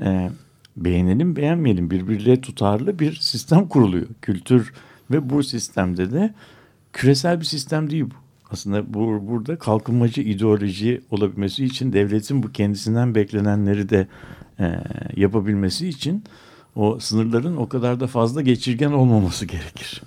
[0.00, 0.30] e,
[0.76, 4.06] beğenelim beğenmeyelim birbirleriyle tutarlı bir sistem kuruluyor.
[4.22, 4.72] Kültür
[5.10, 6.34] ve bu sistemde de
[6.92, 8.14] küresel bir sistem değil bu.
[8.50, 14.06] Aslında bu, burada kalkınmacı ideoloji olabilmesi için devletin bu kendisinden beklenenleri de
[14.60, 14.74] e,
[15.16, 16.24] yapabilmesi için
[16.76, 20.02] o sınırların o kadar da fazla geçirgen olmaması gerekir.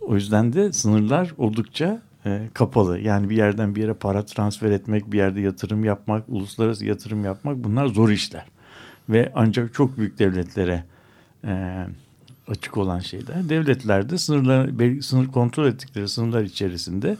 [0.00, 2.98] O yüzden de sınırlar oldukça e, kapalı.
[2.98, 7.64] Yani bir yerden bir yere para transfer etmek, bir yerde yatırım yapmak, uluslararası yatırım yapmak
[7.64, 8.46] bunlar zor işler.
[9.08, 10.84] Ve ancak çok büyük devletlere
[11.44, 11.86] e,
[12.48, 13.48] açık olan şeyler.
[13.48, 17.16] Devletler de sınırlar, sınır kontrol ettikleri sınırlar içerisinde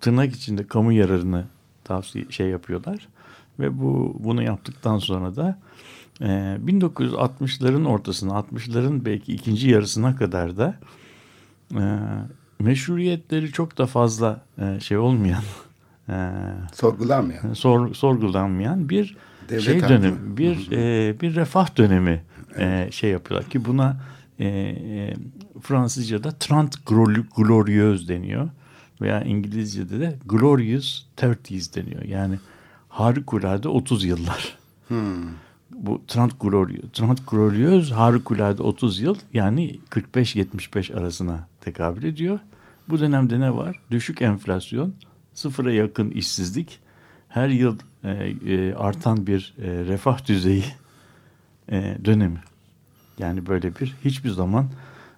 [0.00, 1.44] tırnak içinde kamu yararını
[1.84, 3.08] tavsiye şey yapıyorlar.
[3.58, 5.58] Ve bu bunu yaptıktan sonra da
[6.20, 6.26] e,
[6.66, 10.74] 1960'ların ortasına, 60'ların belki ikinci yarısına kadar da
[11.74, 11.84] e,
[12.58, 15.42] meşruiyetleri çok da fazla e, şey olmayan
[16.08, 16.32] e,
[16.74, 19.16] sorgulanmayan sor, sorgulanmayan bir
[19.48, 22.22] Devlet şey dönemi bir e, bir refah dönemi
[22.58, 23.96] e, şey yapıyorlar ki buna
[24.38, 25.14] e, e,
[25.62, 26.78] Fransızca'da Trente
[27.36, 28.48] Glorieux deniyor
[29.00, 32.02] veya İngilizce'de de Glorious Thirties deniyor.
[32.02, 32.38] Yani
[32.88, 34.58] harikulade 30 yıllar.
[34.88, 35.28] Hmm.
[35.70, 36.02] Bu
[37.30, 42.38] Glorieux harikulade 30 yıl yani 45-75 arasına tekabül ediyor.
[42.88, 43.80] Bu dönemde ne var?
[43.90, 44.94] Düşük enflasyon,
[45.34, 46.78] sıfıra yakın işsizlik,
[47.28, 48.10] her yıl e,
[48.46, 50.64] e, artan bir e, refah düzeyi
[51.68, 52.40] e, dönemi.
[53.18, 54.66] Yani böyle bir hiçbir zaman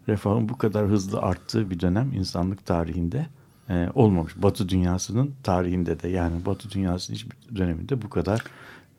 [0.09, 3.27] refahın bu kadar hızlı arttığı bir dönem insanlık tarihinde
[3.69, 4.33] e, olmamış.
[4.37, 8.45] Batı dünyasının tarihinde de yani Batı dünyasının hiçbir döneminde bu kadar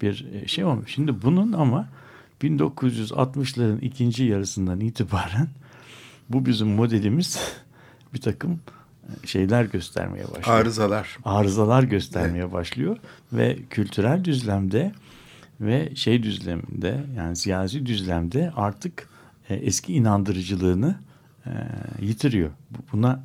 [0.02, 0.94] bir e, şey olmuş.
[0.94, 1.90] Şimdi bunun ama
[2.42, 5.48] 1960'ların ikinci yarısından itibaren
[6.30, 7.40] bu bizim modelimiz
[8.14, 8.60] bir takım
[9.04, 10.60] e, şeyler göstermeye başlıyor.
[10.60, 11.18] Arızalar.
[11.26, 12.98] Arızalar göstermeye başlıyor
[13.34, 14.92] ve kültürel düzlemde
[15.62, 19.10] ve şey düzleminde yani siyasi düzlemde artık
[19.50, 20.96] e, eski inandırıcılığını
[21.46, 21.52] e,
[22.02, 22.52] yitiriyor.
[22.92, 23.24] Buna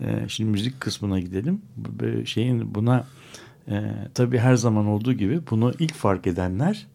[0.00, 1.62] e, şimdi müzik kısmına gidelim.
[2.24, 3.04] Şeyin buna
[3.70, 6.86] e, tabii her zaman olduğu gibi bunu ilk fark edenler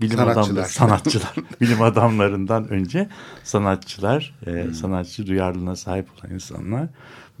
[0.00, 0.44] bilim sanatçılar.
[0.44, 3.08] adamları, sanatçılar, bilim adamlarından önce
[3.42, 4.74] sanatçılar, e, hmm.
[4.74, 6.88] sanatçı duyarlılığına sahip olan insanlar.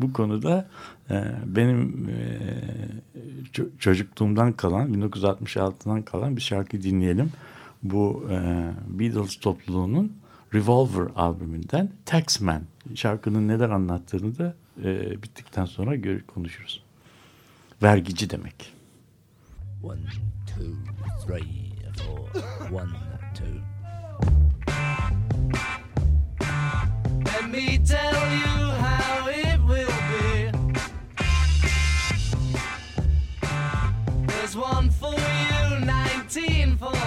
[0.00, 0.68] Bu konuda
[1.10, 2.18] e, benim e,
[3.78, 7.32] çocukluğumdan kalan, 1966'dan kalan bir şarkı dinleyelim.
[7.82, 10.12] Bu e, Beatles topluluğunun
[10.54, 12.62] Revolver albümünden Taxman
[12.94, 16.83] şarkının neler anlattığını da e, bittikten sonra konuşuruz.
[17.84, 18.72] Vergici demek.
[19.82, 20.06] One,
[20.46, 20.74] two,
[21.20, 22.28] three, four.
[22.70, 22.96] One,
[23.34, 23.60] two.
[27.24, 30.50] Let me tell you how it will be.
[34.28, 37.03] There's one for you, nineteen for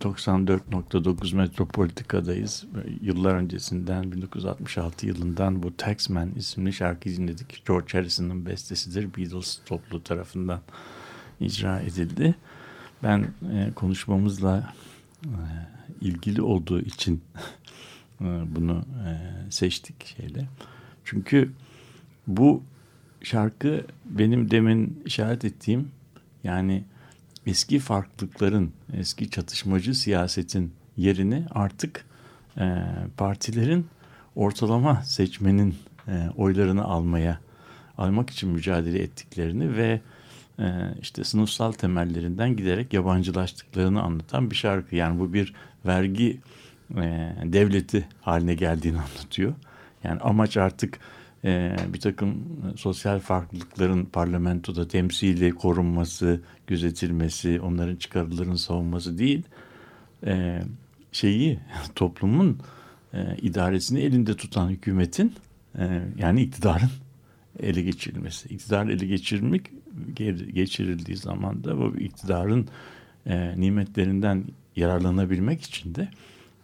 [0.00, 2.66] 94.9 Metropolitika'dayız.
[3.02, 7.62] Yıllar öncesinden 1966 yılından bu Taxman isimli şarkı dinledik.
[7.66, 9.16] George Harrison'ın bestesidir.
[9.16, 10.60] Beatles topluluğu tarafından
[11.40, 12.34] icra edildi.
[13.02, 14.74] Ben e, konuşmamızla
[15.24, 15.30] e,
[16.00, 17.22] ilgili olduğu için
[18.20, 18.24] e,
[18.56, 19.12] bunu e,
[19.50, 20.48] seçtik şeyle.
[21.04, 21.52] Çünkü
[22.26, 22.62] bu
[23.22, 25.88] şarkı benim demin işaret ettiğim
[26.44, 26.84] yani
[27.46, 32.04] eski farklılıkların, eski çatışmacı siyasetin yerini artık
[32.58, 32.84] e,
[33.16, 33.86] partilerin
[34.36, 35.74] ortalama seçmenin
[36.08, 37.40] e, oylarını almaya,
[37.98, 40.00] almak için mücadele ettiklerini ve
[40.58, 40.64] e,
[41.02, 44.96] işte sınıfsal temellerinden giderek yabancılaştıklarını anlatan bir şarkı.
[44.96, 45.54] Yani bu bir
[45.86, 46.40] vergi
[46.96, 49.54] e, devleti haline geldiğini anlatıyor.
[50.04, 50.98] Yani amaç artık
[51.44, 52.44] e, bir takım
[52.76, 59.42] sosyal farklılıkların parlamentoda temsili korunması, gözetilmesi, onların çıkarılarının savunması değil,
[60.26, 60.62] e,
[61.12, 61.58] şeyi
[61.94, 62.58] toplumun
[63.14, 65.34] e, idaresini elinde tutan hükümetin
[65.78, 66.90] e, yani iktidarın
[67.60, 68.48] ele geçirilmesi.
[68.48, 69.70] İktidar ele geçirilmek
[70.54, 72.68] geçirildiği zaman da bu iktidarın
[73.26, 74.44] e, nimetlerinden
[74.76, 76.08] yararlanabilmek için de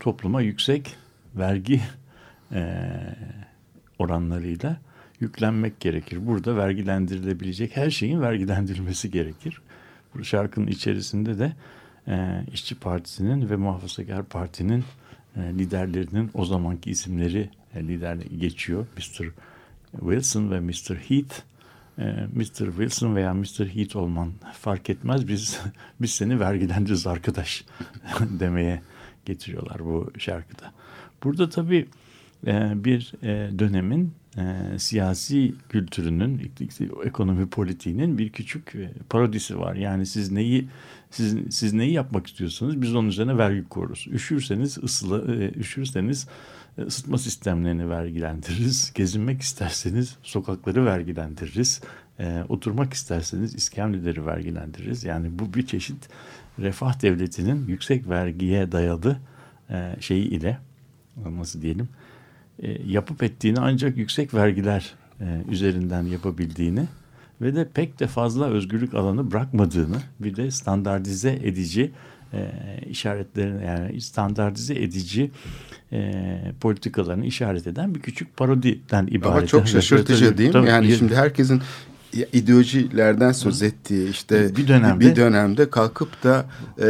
[0.01, 0.97] topluma yüksek
[1.37, 1.81] vergi
[2.53, 2.91] e,
[3.99, 4.81] oranlarıyla
[5.21, 6.27] yüklenmek gerekir.
[6.27, 9.61] Burada vergilendirilebilecek her şeyin vergilendirilmesi gerekir.
[10.15, 11.53] Bu şarkının içerisinde de
[12.09, 14.85] e, İşçi Partisi'nin ve Muhafazakar Parti'nin
[15.37, 18.87] e, liderlerinin o zamanki isimleri e, lider geçiyor.
[18.97, 19.27] Mr.
[19.93, 20.97] Wilson ve Mr.
[20.97, 21.35] Heath.
[21.99, 22.67] E, Mr.
[22.67, 23.67] Wilson veya Mr.
[23.75, 25.29] Heath olman fark etmez.
[25.29, 25.61] Biz
[26.01, 27.65] biz seni vergilendiririz arkadaş
[28.21, 28.83] demeye
[29.25, 30.73] getiriyorlar bu şarkıda.
[31.25, 31.89] Burada tabii
[32.47, 36.53] e, bir e, dönemin e, siyasi kültürünün,
[37.05, 39.75] ekonomi politiğinin bir küçük e, parodisi var.
[39.75, 40.69] Yani siz neyi
[41.11, 44.07] siz, siz neyi yapmak istiyorsanız biz onun üzerine vergi koyarız.
[44.07, 46.29] Üşürseniz ısıla, üşürseniz
[46.79, 48.93] ısıtma sistemlerini vergilendiririz.
[48.95, 51.81] Gezinmek isterseniz sokakları vergilendiririz.
[52.49, 55.05] Oturmak isterseniz iskemleleri vergilendiririz.
[55.05, 56.09] Yani bu bir çeşit
[56.59, 59.17] refah devletinin yüksek vergiye dayalı
[60.01, 60.59] şeyi ile
[61.17, 61.89] nasıl diyelim
[62.63, 66.85] e, yapıp ettiğini ancak yüksek vergiler e, üzerinden yapabildiğini
[67.41, 71.93] ve de pek de fazla özgürlük alanı bırakmadığını bir de standartize edici
[72.33, 72.51] e,
[72.91, 75.31] işaretlerini yani standartize edici
[75.93, 79.27] e, politikalarını işaret eden bir küçük parodiden ibaret.
[79.27, 80.69] Ama çok şaşırtıcı değil mi?
[80.69, 81.63] Yani şimdi herkesin
[82.33, 86.47] ideolojilerden söz ettiği işte bir dönemde bir dönemde kalkıp da
[86.79, 86.83] e,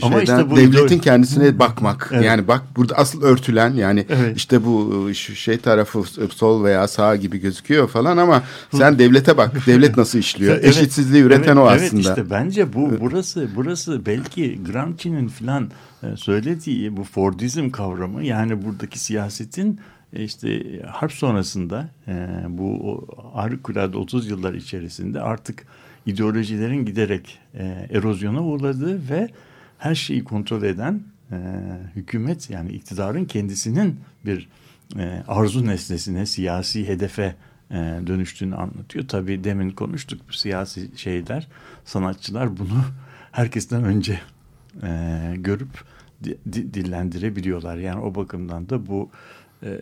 [0.00, 1.00] şeyden işte bu devletin ideoloji...
[1.00, 2.24] kendisine bakmak evet.
[2.24, 4.36] yani bak burada asıl örtülen yani evet.
[4.36, 8.42] işte bu şey tarafı sol veya sağ gibi gözüküyor falan ama
[8.74, 10.64] sen devlete bak devlet nasıl işliyor evet.
[10.64, 12.08] eşitsizliği üreten evet, o aslında.
[12.08, 15.70] Evet işte bence bu burası burası belki Gramsci'nin filan
[16.02, 19.78] e, söylediği bu Fordizm kavramı yani buradaki siyasetin e,
[20.22, 25.66] işte harp sonrasında e, bu harikulade 30 yıllar içerisinde artık
[26.06, 29.28] ideolojilerin giderek e, erozyona uğradığı ve
[29.78, 31.02] her şeyi kontrol eden
[31.32, 31.36] e,
[31.96, 34.48] hükümet yani iktidarın kendisinin bir
[34.98, 37.36] e, arzu nesnesine, siyasi hedefe
[37.70, 37.74] e,
[38.06, 39.08] dönüştüğünü anlatıyor.
[39.08, 41.48] Tabii demin konuştuk siyasi şeyler,
[41.84, 42.84] sanatçılar bunu
[43.32, 44.20] herkesten önce
[44.82, 45.84] e, görüp
[46.24, 46.38] di,
[46.74, 47.76] dillendirebiliyorlar.
[47.76, 49.10] Yani o bakımdan da bu
[49.64, 49.80] e,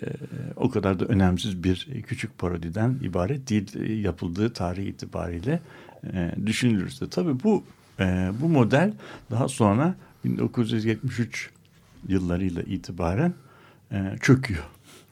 [0.57, 5.61] o kadar da önemsiz bir küçük parodiden ibaret değil yapıldığı tarih itibariyle
[6.13, 7.09] e, düşünülürse.
[7.11, 7.65] Tabii bu
[8.01, 8.93] e, bu model
[9.31, 11.51] daha sonra 1973
[12.09, 13.35] yıllarıyla itibaren
[13.93, 14.65] e, çöküyor.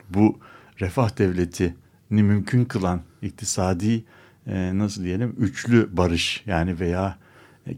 [0.08, 0.38] Bu
[0.80, 4.04] refah devletini mümkün kılan iktisadi
[4.46, 7.18] e, nasıl diyelim üçlü barış yani veya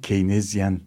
[0.03, 0.81] Keynesyen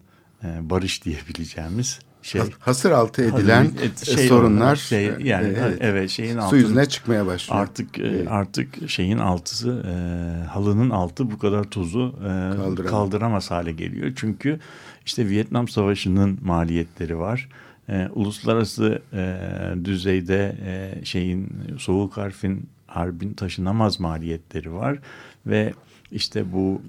[0.44, 3.70] e, barış diyebileceğimiz şey hasır altı edilen
[4.04, 7.62] şey sorunlar şey, yani evet, evet şeyin altı su yüzüne çıkmaya başlıyor.
[7.62, 8.26] Artık e, evet.
[8.30, 12.22] artık şeyin altısı e, halının altı bu kadar tozu e,
[12.56, 12.90] Kaldıramam.
[12.90, 14.12] kaldıramaz hale geliyor.
[14.16, 14.60] Çünkü
[15.06, 17.48] işte Vietnam Savaşı'nın maliyetleri var.
[17.88, 19.38] E, uluslararası e,
[19.84, 21.48] düzeyde e, şeyin
[21.78, 24.98] soğuk harfin harbin taşınamaz maliyetleri var
[25.46, 25.72] ve
[26.12, 26.82] işte bu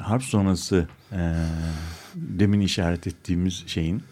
[0.00, 1.34] harp sonrası e,
[2.14, 4.02] demin işaret ettiğimiz şeyin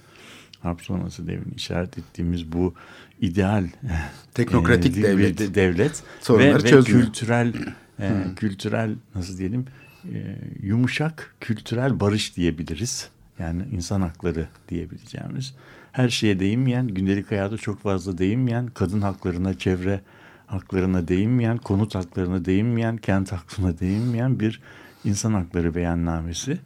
[0.63, 2.75] harp sonrası devrini işaret ettiğimiz bu
[3.21, 3.65] ideal
[4.35, 7.53] teknokratik e, devlet devlet ve, ve kültürel
[8.01, 9.65] e, kültürel nasıl diyelim
[10.05, 13.09] e, yumuşak kültürel barış diyebiliriz.
[13.39, 15.55] Yani insan hakları diyebileceğimiz
[15.93, 20.01] her şeye değinmeyen, gündelik hayata çok fazla değinmeyen, kadın haklarına, çevre
[20.47, 24.61] haklarına değinmeyen, konut haklarına değinmeyen, kent haklarına değinmeyen bir
[25.05, 26.59] insan hakları beyannamesi.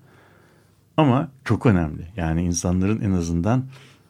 [0.96, 2.06] Ama çok önemli.
[2.16, 3.64] Yani insanların en azından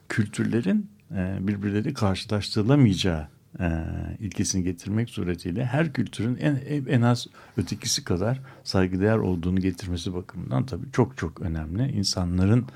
[0.09, 3.29] kültürlerin e, birbirleri karşılaştırılamayacağı
[3.61, 3.85] e,
[4.21, 7.27] ilkesini getirmek suretiyle her kültürün en, en az
[7.57, 11.93] ötekisi kadar saygıdeğer olduğunu getirmesi bakımından tabii çok çok önemli.
[11.93, 12.67] İnsanların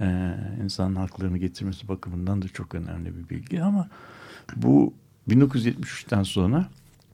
[0.00, 0.34] e,
[0.64, 3.88] insan haklarını getirmesi bakımından da çok önemli bir bilgi ama
[4.56, 4.94] bu
[5.28, 6.68] 1973'ten sonra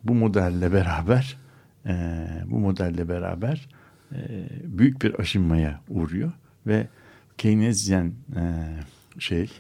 [0.05, 1.37] bu modelle beraber
[2.47, 3.69] bu modelle beraber
[4.65, 6.33] büyük bir aşınmaya uğruyor
[6.67, 6.87] ve
[7.39, 8.43] Keynesyen e,
[9.19, 9.51] şey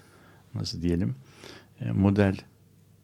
[0.54, 1.14] nasıl diyelim
[1.80, 2.36] e, model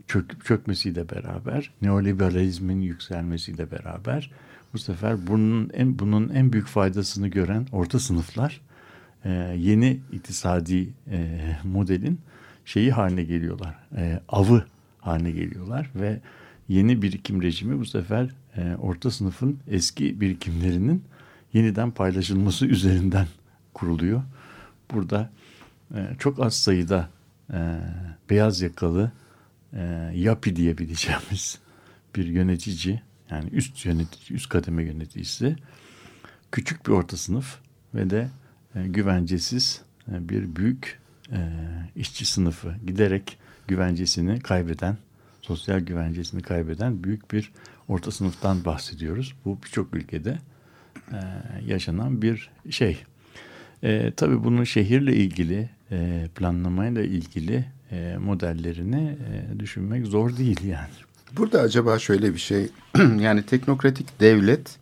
[0.06, 4.30] çök, çökmesiyle beraber neoliberalizmin yükselmesiyle beraber
[4.74, 8.60] bu sefer bunun en bunun en büyük faydasını gören orta sınıflar
[9.24, 12.20] e, yeni iktisadi e, modelin
[12.64, 13.74] şeyi haline geliyorlar.
[13.96, 14.64] E, avı
[15.00, 16.20] haline geliyorlar ve
[16.68, 21.04] yeni birikim rejimi bu sefer e, orta sınıfın eski birikimlerinin
[21.52, 23.26] yeniden paylaşılması üzerinden
[23.74, 24.22] kuruluyor.
[24.90, 25.30] Burada
[25.94, 27.08] e, çok az sayıda
[27.52, 27.80] e,
[28.30, 29.12] beyaz yakalı
[29.72, 31.58] e, yapi diyebileceğimiz
[32.16, 35.56] bir yönetici yani üst yönetici, üst kademe yöneticisi
[36.52, 37.58] küçük bir orta sınıf
[37.94, 38.28] ve de
[38.74, 39.82] e, güvencesiz
[40.12, 41.00] e, bir büyük
[41.32, 41.38] e,
[41.96, 43.38] işçi sınıfı giderek
[43.68, 44.96] güvencesini kaybeden,
[45.42, 47.52] sosyal güvencesini kaybeden büyük bir
[47.88, 49.34] orta sınıftan bahsediyoruz.
[49.44, 50.38] Bu birçok ülkede
[51.12, 51.20] e,
[51.66, 53.04] yaşanan bir şey.
[53.82, 60.88] E, tabii bunun şehirle ilgili, e, planlamayla ilgili e, modellerini e, düşünmek zor değil yani.
[61.36, 62.68] Burada acaba şöyle bir şey
[63.18, 64.78] yani teknokratik devlet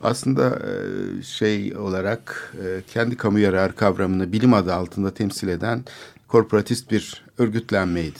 [0.00, 5.84] aslında e, şey olarak e, kendi kamu yararı kavramını bilim adı altında temsil eden
[6.28, 8.18] korporatist bir örgütlenmeydi.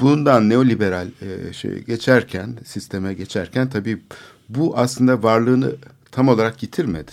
[0.00, 4.00] Bundan neoliberal e, şey geçerken, sisteme geçerken tabii
[4.48, 5.72] bu aslında varlığını
[6.12, 7.12] tam olarak yitirmedi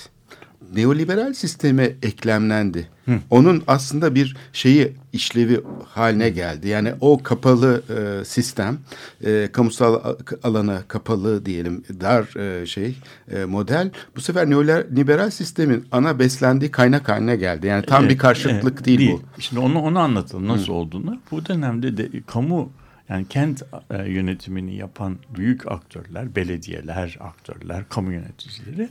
[0.76, 2.88] neoliberal sisteme eklemlendi.
[3.06, 3.20] Hı.
[3.30, 6.68] Onun aslında bir şeyi işlevi haline geldi.
[6.68, 8.78] Yani o kapalı e, sistem,
[9.26, 12.96] e, kamusal alana kapalı diyelim dar e, şey
[13.32, 17.68] e, model bu sefer neoliberal sistemin ana beslendiği kaynak haline geldi.
[17.68, 19.42] Yani tam evet, bir karşıtlık evet, değil, değil bu.
[19.42, 20.74] Şimdi onu onu anlatalım nasıl Hı.
[20.74, 21.20] olduğunu.
[21.32, 22.72] Bu dönemde de kamu
[23.10, 28.90] yani kent e, yönetimini yapan büyük aktörler, belediyeler, aktörler, kamu yöneticileri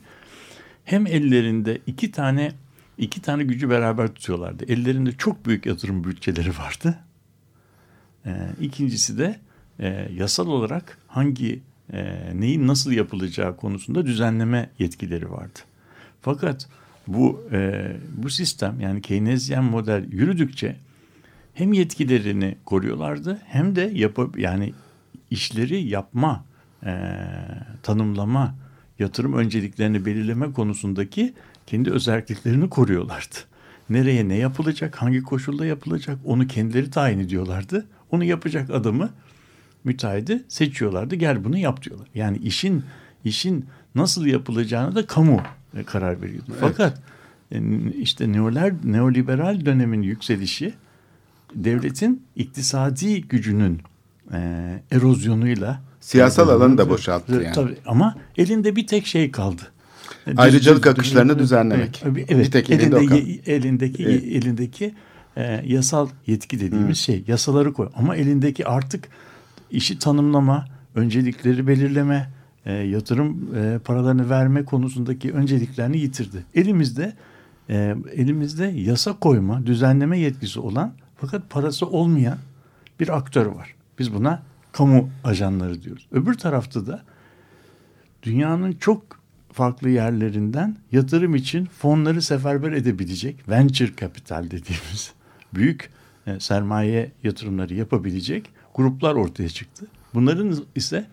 [0.84, 2.52] hem ellerinde iki tane
[2.98, 4.64] iki tane gücü beraber tutuyorlardı.
[4.72, 6.98] Ellerinde çok büyük yatırım bütçeleri vardı.
[8.26, 9.40] Ee, ikincisi de
[9.78, 11.60] e, yasal olarak hangi
[11.92, 15.58] e, neyin nasıl yapılacağı konusunda düzenleme yetkileri vardı.
[16.20, 16.68] Fakat
[17.06, 20.76] bu e, bu sistem yani Keynesyen model yürüdükçe
[21.56, 24.74] hem yetkilerini koruyorlardı hem de yapıp yani
[25.30, 26.44] işleri yapma,
[26.84, 27.10] e,
[27.82, 28.54] tanımlama,
[28.98, 31.34] yatırım önceliklerini belirleme konusundaki
[31.66, 33.34] kendi özelliklerini koruyorlardı.
[33.90, 37.86] Nereye ne yapılacak, hangi koşulda yapılacak onu kendileri tayin ediyorlardı.
[38.10, 39.10] Onu yapacak adamı
[39.84, 41.14] müteahhidi seçiyorlardı.
[41.14, 42.08] Gel bunu yap diyorlar.
[42.14, 42.84] Yani işin
[43.24, 45.40] işin nasıl yapılacağını da kamu
[45.86, 46.50] karar veriyordu.
[46.50, 46.60] Evet.
[46.60, 47.02] Fakat
[47.98, 50.74] işte neoler, neoliberal dönemin yükselişi
[51.64, 53.80] devletin iktisadi gücünün
[54.32, 54.38] e,
[54.90, 57.54] erozyonuyla Siyasal alanı da boşalttı yani.
[57.54, 59.62] Tabii ama elinde bir tek şey kaldı.
[60.36, 62.02] Ayrıcalık düz, akışlarını düz, düzenlemek.
[62.04, 64.24] Evet, bir tek elinde, elinde elindeki evet.
[64.24, 64.94] elindeki
[65.36, 67.02] e, yasal yetki dediğimiz Hı.
[67.02, 67.88] şey yasaları koy.
[67.94, 69.08] Ama elindeki artık
[69.70, 72.30] işi tanımlama, öncelikleri belirleme,
[72.66, 76.44] e, yatırım e, paralarını verme konusundaki önceliklerini yitirdi.
[76.54, 77.12] Elimizde
[77.70, 82.38] e, elimizde yasa koyma, düzenleme yetkisi olan fakat parası olmayan
[83.00, 83.74] bir aktör var.
[83.98, 84.42] Biz buna
[84.72, 86.06] kamu ajanları diyoruz.
[86.12, 87.02] Öbür tarafta da
[88.22, 89.02] dünyanın çok
[89.52, 95.12] farklı yerlerinden yatırım için fonları seferber edebilecek venture capital dediğimiz
[95.54, 95.90] büyük
[96.26, 99.86] e, sermaye yatırımları yapabilecek gruplar ortaya çıktı.
[100.14, 101.06] Bunların ise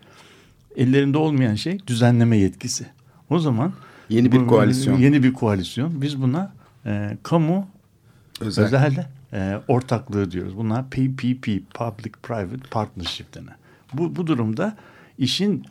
[0.76, 2.86] ellerinde olmayan şey düzenleme yetkisi.
[3.30, 3.72] O zaman
[4.08, 4.98] yeni bir bu, koalisyon.
[4.98, 6.02] Yeni bir koalisyon.
[6.02, 6.52] Biz buna
[6.86, 7.66] e, kamu
[8.40, 10.56] özel, özel e, ortaklığı diyoruz.
[10.56, 13.56] Buna PPP, Public Private Partnership denen.
[13.92, 14.76] Bu, bu durumda
[15.18, 15.64] işin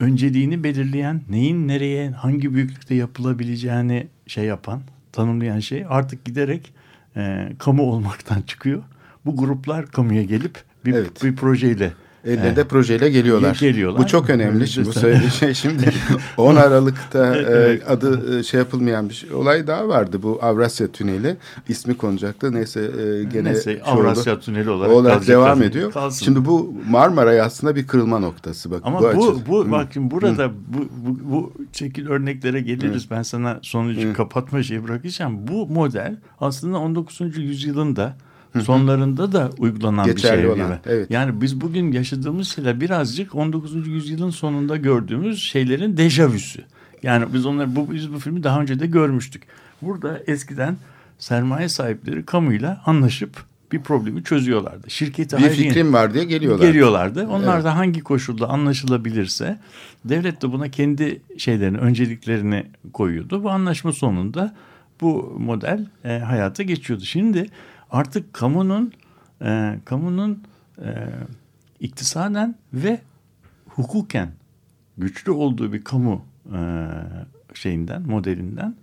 [0.00, 4.80] önceliğini belirleyen, neyin nereye, hangi büyüklükte yapılabileceğini şey yapan,
[5.12, 6.72] tanımlayan şey artık giderek
[7.16, 8.82] e, kamu olmaktan çıkıyor.
[9.24, 11.24] Bu gruplar kamuya gelip bir, evet.
[11.24, 11.92] bir projeyle
[12.24, 13.56] Elde de projeyle geliyorlar.
[13.60, 14.02] geliyorlar.
[14.02, 14.68] Bu çok önemli.
[14.68, 15.92] Şimdi bu söylediği şey şimdi
[16.36, 20.22] 10 Aralık'ta e, adı e, şey yapılmayan bir şey, olay daha vardı.
[20.22, 21.36] Bu Avrasya Tüneli
[21.68, 22.54] ismi konacaktı.
[22.54, 24.40] Neyse e, gene Neyse, Avrasya oldu.
[24.40, 25.62] Tüneli olarak, olarak devam kalsın.
[25.62, 25.92] ediyor.
[25.92, 26.24] Kalsın.
[26.24, 28.70] Şimdi bu Marmaray aslında bir kırılma noktası.
[28.70, 33.06] Bak, Ama bu, bu, bu bakın burada bu, bu, bu şekil örneklere geliriz.
[33.06, 33.10] Hı.
[33.10, 34.12] Ben sana sonucu Hı.
[34.12, 35.48] kapatma şeyi bırakacağım.
[35.48, 37.20] Bu model aslında 19.
[38.64, 40.78] sonlarında da uygulanan Geçerli bir şey olan, gibi.
[40.86, 41.10] Evet.
[41.10, 43.86] Yani biz bugün yaşadığımız şeyler birazcık 19.
[43.86, 46.64] yüzyılın sonunda gördüğümüz şeylerin dejavüsü.
[47.02, 49.42] Yani biz onları bu biz bu filmi daha önce de görmüştük.
[49.82, 50.76] Burada eskiden
[51.18, 54.90] sermaye sahipleri kamuyla anlaşıp bir problemi çözüyorlardı.
[54.90, 56.66] Şirketi bir fikrim var diye geliyorlardı.
[56.66, 57.26] Geliyorlardı.
[57.28, 57.64] Onlar evet.
[57.64, 59.58] da hangi koşulda anlaşılabilirse
[60.04, 63.44] devlet de buna kendi şeylerini, önceliklerini koyuyordu.
[63.44, 64.54] Bu anlaşma sonunda
[65.00, 67.04] bu model e, hayata geçiyordu.
[67.04, 67.46] Şimdi
[67.90, 68.92] artık kamunun
[69.42, 70.42] e, kamunun
[70.78, 71.08] e,
[71.80, 73.00] iktisaden ve
[73.66, 74.32] hukuken
[74.98, 76.24] güçlü olduğu bir kamu
[76.54, 76.88] e,
[77.54, 78.74] şeyinden modelinden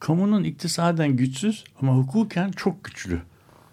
[0.00, 3.22] kamunun iktisaden güçsüz ama hukuken çok güçlü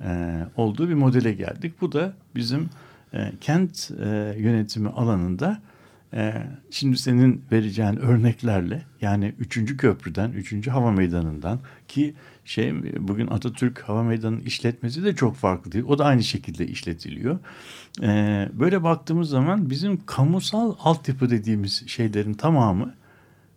[0.01, 1.81] e, olduğu bir modele geldik.
[1.81, 2.69] Bu da bizim
[3.13, 5.61] e, kent e, yönetimi alanında
[6.13, 6.33] e,
[6.71, 9.77] şimdi senin vereceğin örneklerle yani 3.
[9.77, 10.67] köprüden, 3.
[10.67, 15.85] hava meydanından ki şey bugün Atatürk Hava Meydanı'nın işletmesi de çok farklı değil.
[15.87, 17.39] O da aynı şekilde işletiliyor.
[18.01, 22.93] E, böyle baktığımız zaman bizim kamusal altyapı dediğimiz şeylerin tamamı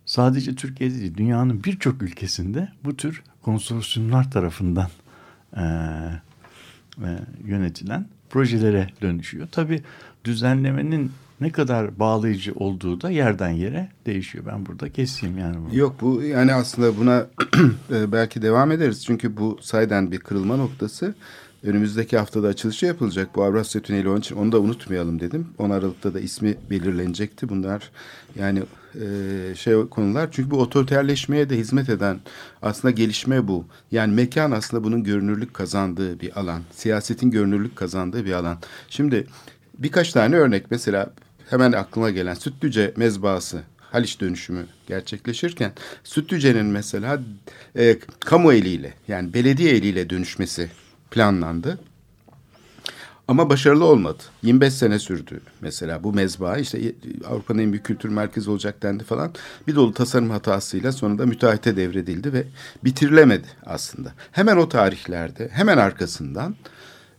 [0.06, 4.88] sadece Türkiye'de değil dünyanın birçok ülkesinde bu tür konsorsiyumlar tarafından
[5.56, 5.62] e,
[6.98, 7.08] e,
[7.44, 9.48] yönetilen projelere dönüşüyor.
[9.52, 9.82] Tabii
[10.24, 14.44] düzenlemenin ne kadar bağlayıcı olduğu da yerden yere değişiyor.
[14.46, 15.56] Ben burada keseyim yani.
[15.56, 15.76] Bunu.
[15.76, 17.26] Yok bu yani aslında buna
[17.90, 19.04] e, belki devam ederiz.
[19.04, 21.14] Çünkü bu sayeden bir kırılma noktası.
[21.62, 25.46] Önümüzdeki haftada açılışı yapılacak bu Avrasya Tüneli onun için onu da unutmayalım dedim.
[25.58, 27.48] 10 Aralık'ta da ismi belirlenecekti.
[27.48, 27.90] Bunlar
[28.38, 28.62] yani
[28.94, 32.20] e, şey konular çünkü bu otoriterleşmeye de hizmet eden
[32.62, 33.64] aslında gelişme bu.
[33.90, 36.62] Yani mekan aslında bunun görünürlük kazandığı bir alan.
[36.72, 38.58] Siyasetin görünürlük kazandığı bir alan.
[38.88, 39.26] Şimdi
[39.78, 41.12] birkaç tane örnek mesela
[41.50, 45.72] hemen aklıma gelen Sütlüce mezbahası Haliç dönüşümü gerçekleşirken
[46.04, 47.20] Sütlüce'nin mesela
[47.76, 50.70] e, kamu eliyle yani belediye eliyle dönüşmesi
[51.10, 51.78] planlandı.
[53.28, 54.22] Ama başarılı olmadı.
[54.42, 56.56] 25 sene sürdü mesela bu mezba.
[56.56, 56.94] işte
[57.28, 59.32] Avrupa'nın en büyük kültür merkezi olacak dendi falan.
[59.66, 62.44] Bir dolu tasarım hatasıyla sonunda müteahhite devredildi ve
[62.84, 64.12] bitirilemedi aslında.
[64.32, 66.56] Hemen o tarihlerde hemen arkasından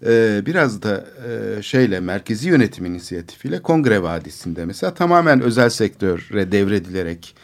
[0.06, 7.36] e, biraz da e, şeyle merkezi yönetim inisiyatifiyle Kongre Vadisi'nde mesela tamamen özel sektöre devredilerek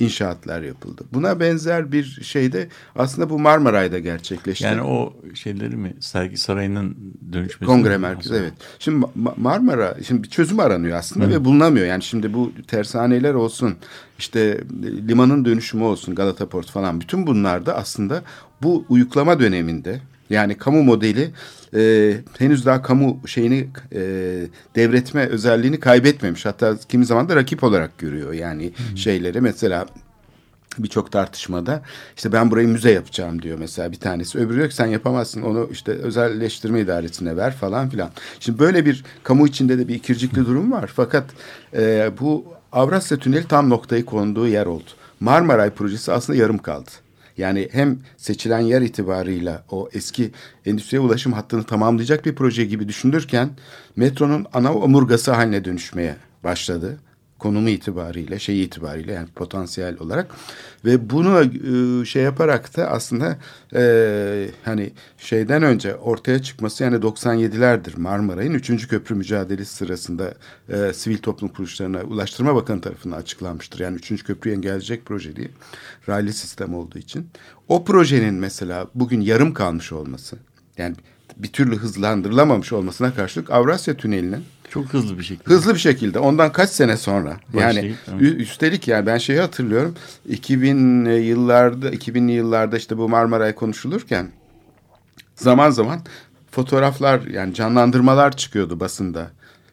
[0.00, 1.02] inşaatlar yapıldı.
[1.12, 4.64] Buna benzer bir şey de aslında bu Marmaray'da gerçekleşti.
[4.64, 6.96] Yani o şeyleri mi sergi sarayının
[7.32, 8.52] dönüşmesi Kongre merkezi evet.
[8.78, 9.06] Şimdi
[9.36, 11.30] Marmara şimdi bir çözüm aranıyor aslında Hı.
[11.30, 11.86] ve bulunamıyor.
[11.86, 13.76] Yani şimdi bu tersaneler olsun
[14.18, 14.60] işte
[15.08, 18.22] limanın dönüşümü olsun Galata Port falan bütün bunlar da aslında
[18.62, 20.00] bu uyuklama döneminde
[20.30, 21.30] yani kamu modeli
[21.76, 24.00] e, henüz daha kamu şeyini e,
[24.76, 26.46] devretme özelliğini kaybetmemiş.
[26.46, 28.98] Hatta kimi zaman da rakip olarak görüyor yani hmm.
[28.98, 29.40] şeyleri.
[29.40, 29.86] Mesela
[30.78, 31.82] birçok tartışmada
[32.16, 34.38] işte ben burayı müze yapacağım diyor mesela bir tanesi.
[34.38, 38.10] Öbürü ki sen yapamazsın onu işte özelleştirme idaresine ver falan filan.
[38.40, 40.90] Şimdi böyle bir kamu içinde de bir ikircikli durum var.
[40.96, 41.24] Fakat
[41.76, 44.90] e, bu Avrasya Tüneli tam noktayı konduğu yer oldu.
[45.20, 46.90] Marmaray projesi aslında yarım kaldı.
[47.36, 50.30] Yani hem seçilen yer itibarıyla o eski
[50.66, 53.50] endüstriye ulaşım hattını tamamlayacak bir proje gibi düşünürken
[53.96, 56.98] metronun ana omurgası haline dönüşmeye başladı
[57.44, 60.34] konumu itibariyle, şey itibariyle yani potansiyel olarak
[60.84, 63.38] ve bunu e, şey yaparak da aslında
[63.74, 68.88] e, hani şeyden önce ortaya çıkması yani 97'lerdir Marmaray'ın 3.
[68.88, 70.34] köprü mücadelesi sırasında
[70.68, 73.80] e, sivil toplum kuruluşlarına Ulaştırma Bakanı tarafından açıklanmıştır.
[73.80, 74.24] Yani 3.
[74.24, 75.48] köprüyü engelleyecek proje diye
[76.08, 77.26] raylı sistem olduğu için.
[77.68, 80.36] O projenin mesela bugün yarım kalmış olması
[80.78, 80.96] yani
[81.36, 85.54] bir türlü hızlandırılamamış olmasına karşılık Avrasya Tüneli'nin çok hızlı bir şekilde.
[85.54, 86.18] Hızlı bir şekilde.
[86.18, 87.36] Ondan kaç sene sonra?
[87.54, 88.40] Başlayıp, yani evet.
[88.40, 89.94] üstelik yani ben şeyi hatırlıyorum.
[90.28, 94.30] 2000 yıllarda 2000'li yıllarda işte bu Marmaray konuşulurken
[95.34, 96.00] zaman zaman
[96.50, 99.30] fotoğraflar yani canlandırmalar çıkıyordu basında.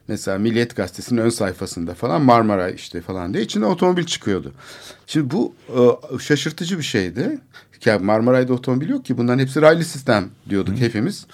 [0.08, 4.52] Mesela Milliyet Gazetesi'nin ön sayfasında falan Marmara işte falan diye içinde otomobil çıkıyordu.
[5.06, 7.38] Şimdi bu e, şaşırtıcı bir şeydi.
[7.84, 10.80] Ya Marmaray'da otomobil yok ki bunların hepsi raylı sistem diyorduk Hı.
[10.80, 11.26] hepimiz.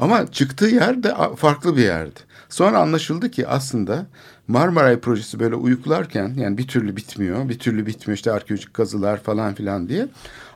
[0.00, 2.20] Ama çıktığı yer de farklı bir yerdi.
[2.48, 4.06] Sonra anlaşıldı ki aslında
[4.48, 9.54] Marmaray projesi böyle uyuklarken yani bir türlü bitmiyor, bir türlü bitmiyor işte arkeolojik kazılar falan
[9.54, 10.08] filan diye.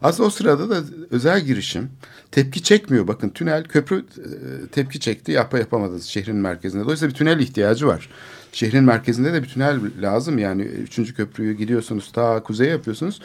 [0.03, 0.77] Aslında o sırada da
[1.11, 1.91] özel girişim
[2.31, 3.09] tepki çekmiyor.
[3.09, 6.85] Bakın tünel köprü e, tepki çekti yapa yapamadı şehrin merkezinde.
[6.85, 8.09] Dolayısıyla bir tünel ihtiyacı var.
[8.53, 13.21] Şehrin merkezinde de bir tünel lazım yani üçüncü köprüyü gidiyorsunuz ta kuzeye yapıyorsunuz.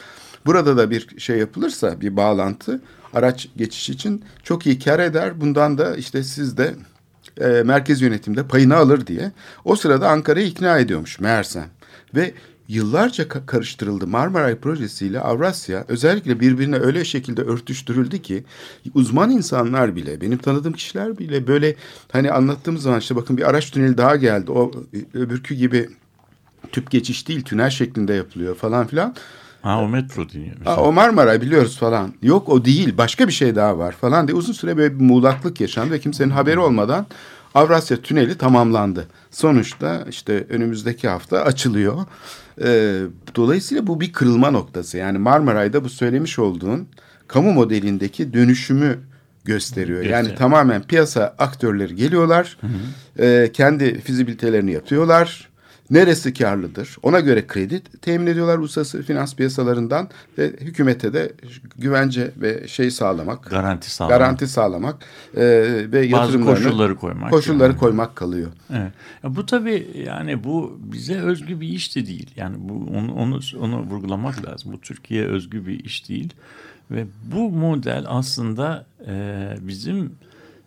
[0.46, 2.80] Burada da bir şey yapılırsa bir bağlantı
[3.14, 5.40] araç geçiş için çok iyi kar eder.
[5.40, 6.74] Bundan da işte siz de
[7.40, 9.32] e, merkez yönetimde payını alır diye.
[9.64, 11.68] O sırada Ankara'yı ikna ediyormuş meğersem.
[12.14, 12.34] Ve
[12.68, 14.06] yıllarca karıştırıldı.
[14.06, 18.44] Marmaray projesiyle Avrasya özellikle birbirine öyle şekilde örtüştürüldü ki
[18.94, 21.76] uzman insanlar bile benim tanıdığım kişiler bile böyle
[22.12, 24.50] hani anlattığımız zaman işte bakın bir araç tüneli daha geldi.
[24.50, 24.72] O
[25.14, 25.88] öbürkü gibi
[26.72, 29.14] tüp geçiş değil tünel şeklinde yapılıyor falan filan.
[29.66, 30.56] Ha o metro deniyor.
[30.64, 32.14] Ha, o Marmaray biliyoruz falan.
[32.22, 35.60] Yok o değil başka bir şey daha var falan diye uzun süre böyle bir muğlaklık
[35.60, 37.06] yaşandı ve kimsenin haberi olmadan
[37.54, 39.08] Avrasya Tüneli tamamlandı.
[39.30, 41.96] Sonuçta işte önümüzdeki hafta açılıyor.
[42.62, 43.02] Ee,
[43.36, 44.98] dolayısıyla bu bir kırılma noktası.
[44.98, 46.88] Yani Marmaray'da bu söylemiş olduğun
[47.28, 48.98] kamu modelindeki dönüşümü
[49.44, 49.98] gösteriyor.
[50.02, 50.16] Göster.
[50.16, 52.56] Yani tamamen piyasa aktörleri geliyorlar.
[52.60, 53.24] Hı hı.
[53.24, 55.48] E, kendi fizibilitelerini yapıyorlar
[55.90, 56.96] Neresi karlıdır?
[57.02, 60.08] Ona göre kredi temin ediyorlar uluslararası finans piyasalarından
[60.38, 61.32] ve hükümete de
[61.78, 64.18] güvence ve şey sağlamak, Garanti sağlamak.
[64.18, 64.96] garanti sağlamak
[65.36, 65.42] e,
[65.92, 67.30] ve Bazı koşulları koymak.
[67.30, 67.78] koşulları yani.
[67.78, 68.48] koymak kalıyor.
[68.70, 68.92] Evet.
[69.24, 72.30] Ya bu tabii yani bu bize özgü bir iş de değil.
[72.36, 74.72] Yani bu onu onu onu vurgulamak lazım.
[74.72, 76.34] Bu Türkiye özgü bir iş değil
[76.90, 80.12] ve bu model aslında e, bizim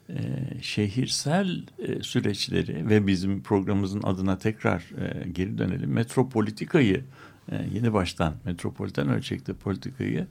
[0.09, 0.17] e,
[0.61, 5.91] şehirsel e, süreçleri ve bizim programımızın adına tekrar e, geri dönelim.
[5.91, 7.03] Metropolitikayı
[7.51, 10.27] e, yeni baştan metropoliten ölçekte politikayı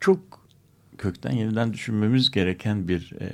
[0.00, 0.42] çok
[0.98, 3.30] kökten yeniden düşünmemiz gereken bir, e,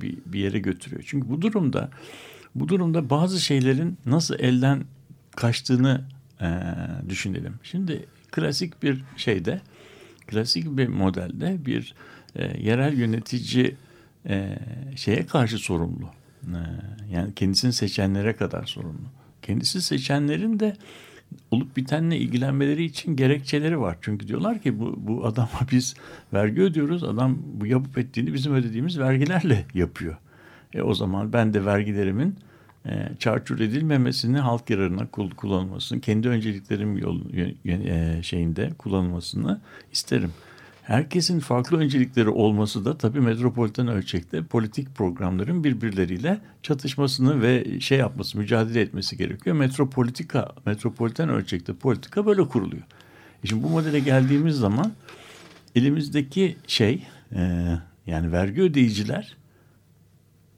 [0.00, 1.02] bir bir yere götürüyor.
[1.06, 1.90] Çünkü bu durumda
[2.54, 4.84] bu durumda bazı şeylerin nasıl elden
[5.36, 6.04] kaçtığını
[6.40, 6.48] e,
[7.08, 7.54] düşünelim.
[7.62, 9.60] Şimdi klasik bir şeyde,
[10.26, 11.94] klasik bir modelde bir
[12.34, 13.76] e, yerel yönetici
[14.28, 14.58] e,
[14.96, 16.10] şeye karşı sorumlu.
[16.42, 16.58] E,
[17.10, 19.06] yani kendisini seçenlere kadar sorumlu.
[19.42, 20.76] Kendisi seçenlerin de
[21.50, 23.96] olup bitenle ilgilenmeleri için gerekçeleri var.
[24.00, 25.94] Çünkü diyorlar ki bu, bu adama biz
[26.32, 27.04] vergi ödüyoruz.
[27.04, 30.16] Adam bu yapıp ettiğini bizim ödediğimiz vergilerle yapıyor.
[30.74, 32.36] E o zaman ben de vergilerimin
[32.86, 37.20] e, çarçur edilmemesini halk yararına kul- kullanılmasını, kendi önceliklerim yol,
[37.64, 39.60] e, şeyinde kullanılmasını
[39.92, 40.32] isterim.
[40.82, 48.38] Herkesin farklı öncelikleri olması da tabii metropoliten ölçekte politik programların birbirleriyle çatışmasını ve şey yapması,
[48.38, 49.56] mücadele etmesi gerekiyor.
[49.56, 52.82] Metropolitika, metropoliten ölçekte politika böyle kuruluyor.
[53.44, 54.92] E Şimdi bu modele geldiğimiz zaman
[55.74, 57.66] elimizdeki şey e,
[58.06, 59.36] yani vergi ödeyiciler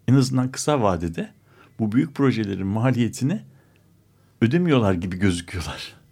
[0.08, 1.30] en azından kısa vadede
[1.78, 3.40] bu büyük projelerin maliyetini
[4.40, 6.03] ödemiyorlar gibi gözüküyorlar.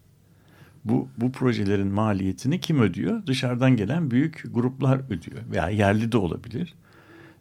[0.85, 3.27] Bu, bu projelerin maliyetini kim ödüyor?
[3.27, 6.75] Dışarıdan gelen büyük gruplar ödüyor veya yerli de olabilir.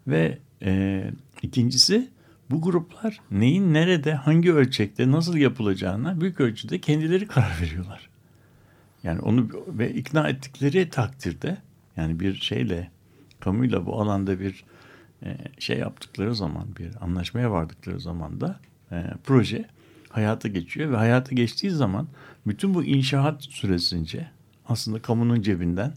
[0.08, 1.04] Ve e,
[1.42, 2.10] ikincisi
[2.50, 8.10] bu gruplar neyin nerede, hangi ölçekte, nasıl yapılacağına büyük ölçüde kendileri karar veriyorlar.
[9.04, 11.58] Yani onu ve ikna ettikleri takdirde
[11.98, 12.92] yani bir şeyle
[13.40, 14.64] kamuyla bu alanda bir
[15.24, 18.60] e, şey yaptıkları zaman bir anlaşmaya vardıkları zaman da
[18.92, 19.66] e, proje
[20.12, 22.08] hayata geçiyor ve hayata geçtiği zaman
[22.48, 24.28] bütün bu inşaat süresince
[24.66, 25.94] aslında kamunun cebinden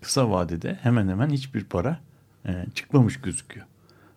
[0.00, 2.00] kısa vadede hemen hemen hiçbir para
[2.46, 3.66] e, çıkmamış gözüküyor.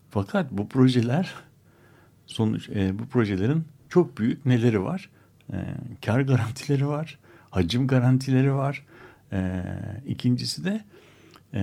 [0.10, 1.34] Fakat bu projeler
[2.26, 5.10] sonuç e, bu projelerin çok büyük neleri var?
[5.54, 5.58] E,
[6.06, 7.20] kar garantileri var,
[7.50, 8.86] hacim garantileri var.
[9.32, 9.64] E,
[10.08, 10.84] ikincisi de
[11.54, 11.62] e,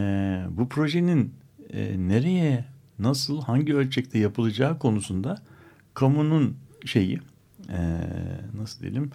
[0.50, 1.34] bu projenin
[1.72, 2.64] e, nereye,
[2.98, 5.42] nasıl, hangi ölçekte yapılacağı konusunda
[5.94, 7.20] kamunun şeyi
[7.68, 7.78] e,
[8.60, 9.10] nasıl diyelim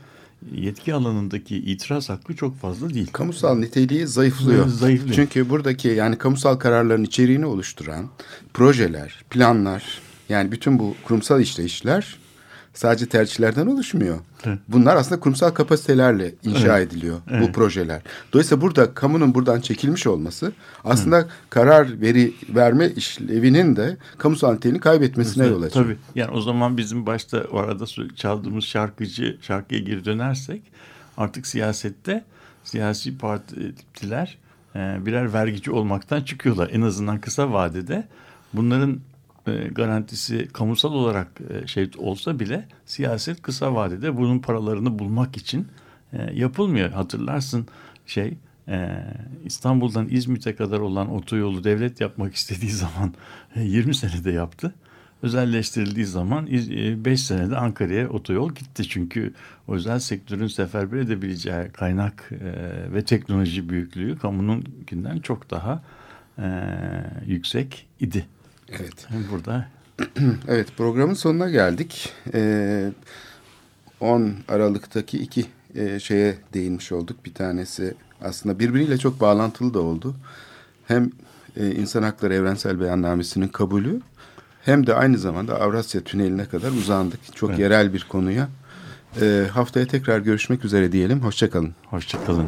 [0.52, 3.08] yetki alanındaki itiraz hakkı çok fazla değil.
[3.12, 4.68] Kamusal niteliği zayıflıyor.
[4.68, 5.16] Zayıflıyor.
[5.16, 8.10] Çünkü buradaki yani kamusal kararların içeriğini oluşturan
[8.54, 12.18] projeler, planlar yani bütün bu kurumsal işleyişler
[12.74, 14.20] sadece tercihlerden oluşmuyor.
[14.46, 14.60] Evet.
[14.68, 16.88] Bunlar aslında kurumsal kapasitelerle inşa Evet.
[16.94, 17.48] ediliyor Evet.
[17.48, 18.02] bu projeler.
[18.34, 20.52] Dolayısıyla burada kamunun buradan çekilmiş olması
[20.84, 25.86] aslında karar veri verme işlevinin de kamusal niteliğini kaybetmesine yol açıyor.
[25.86, 25.98] Tabii.
[26.16, 30.62] Yani o zaman bizim başta o arada çaldığımız şarkıcı şarkıya geri dönersek
[31.18, 32.24] artık siyasette
[32.64, 34.38] siyasi partiler
[34.76, 36.70] e, birer vergici olmaktan çıkıyorlar.
[36.74, 38.08] En azından kısa vadede
[38.54, 39.00] bunların
[39.48, 45.68] e, garantisi kamusal olarak e, şey olsa bile siyaset kısa vadede bunun paralarını bulmak için
[46.14, 46.92] e, yapılmıyor.
[46.92, 47.68] Hatırlarsın
[48.06, 48.38] şey
[48.68, 48.90] e,
[49.46, 53.14] İstanbul'dan İzmit'e kadar olan otoyolu devlet yapmak istediği zaman
[53.56, 54.74] e, 20 senede yaptı.
[55.22, 58.90] Özelleştirildiği zaman 5 senede Ankara'ya otoyol gitti.
[58.90, 59.34] Çünkü
[59.68, 62.32] özel sektörün seferber edebileceği kaynak
[62.94, 65.84] ve teknoloji büyüklüğü kamununkinden çok daha
[67.26, 68.26] yüksek idi.
[68.70, 69.08] Evet.
[69.32, 69.68] Burada
[70.48, 72.14] Evet programın sonuna geldik.
[72.34, 72.92] Ee,
[74.00, 75.46] 10 Aralık'taki iki
[75.76, 77.26] e, şeye değinmiş olduk.
[77.26, 80.16] Bir tanesi aslında birbiriyle çok bağlantılı da oldu.
[80.88, 81.12] Hem
[81.58, 84.02] e, İnsan Hakları Evrensel Beyannamesi'nin kabulü
[84.62, 87.36] hem de aynı zamanda Avrasya Tüneli'ne kadar uzandık.
[87.36, 87.60] Çok Evet.
[87.60, 88.48] yerel bir konuya.
[89.22, 91.20] Ee, haftaya tekrar görüşmek üzere diyelim.
[91.20, 91.74] Hoşçakalın.
[91.90, 92.48] hoşçakalın.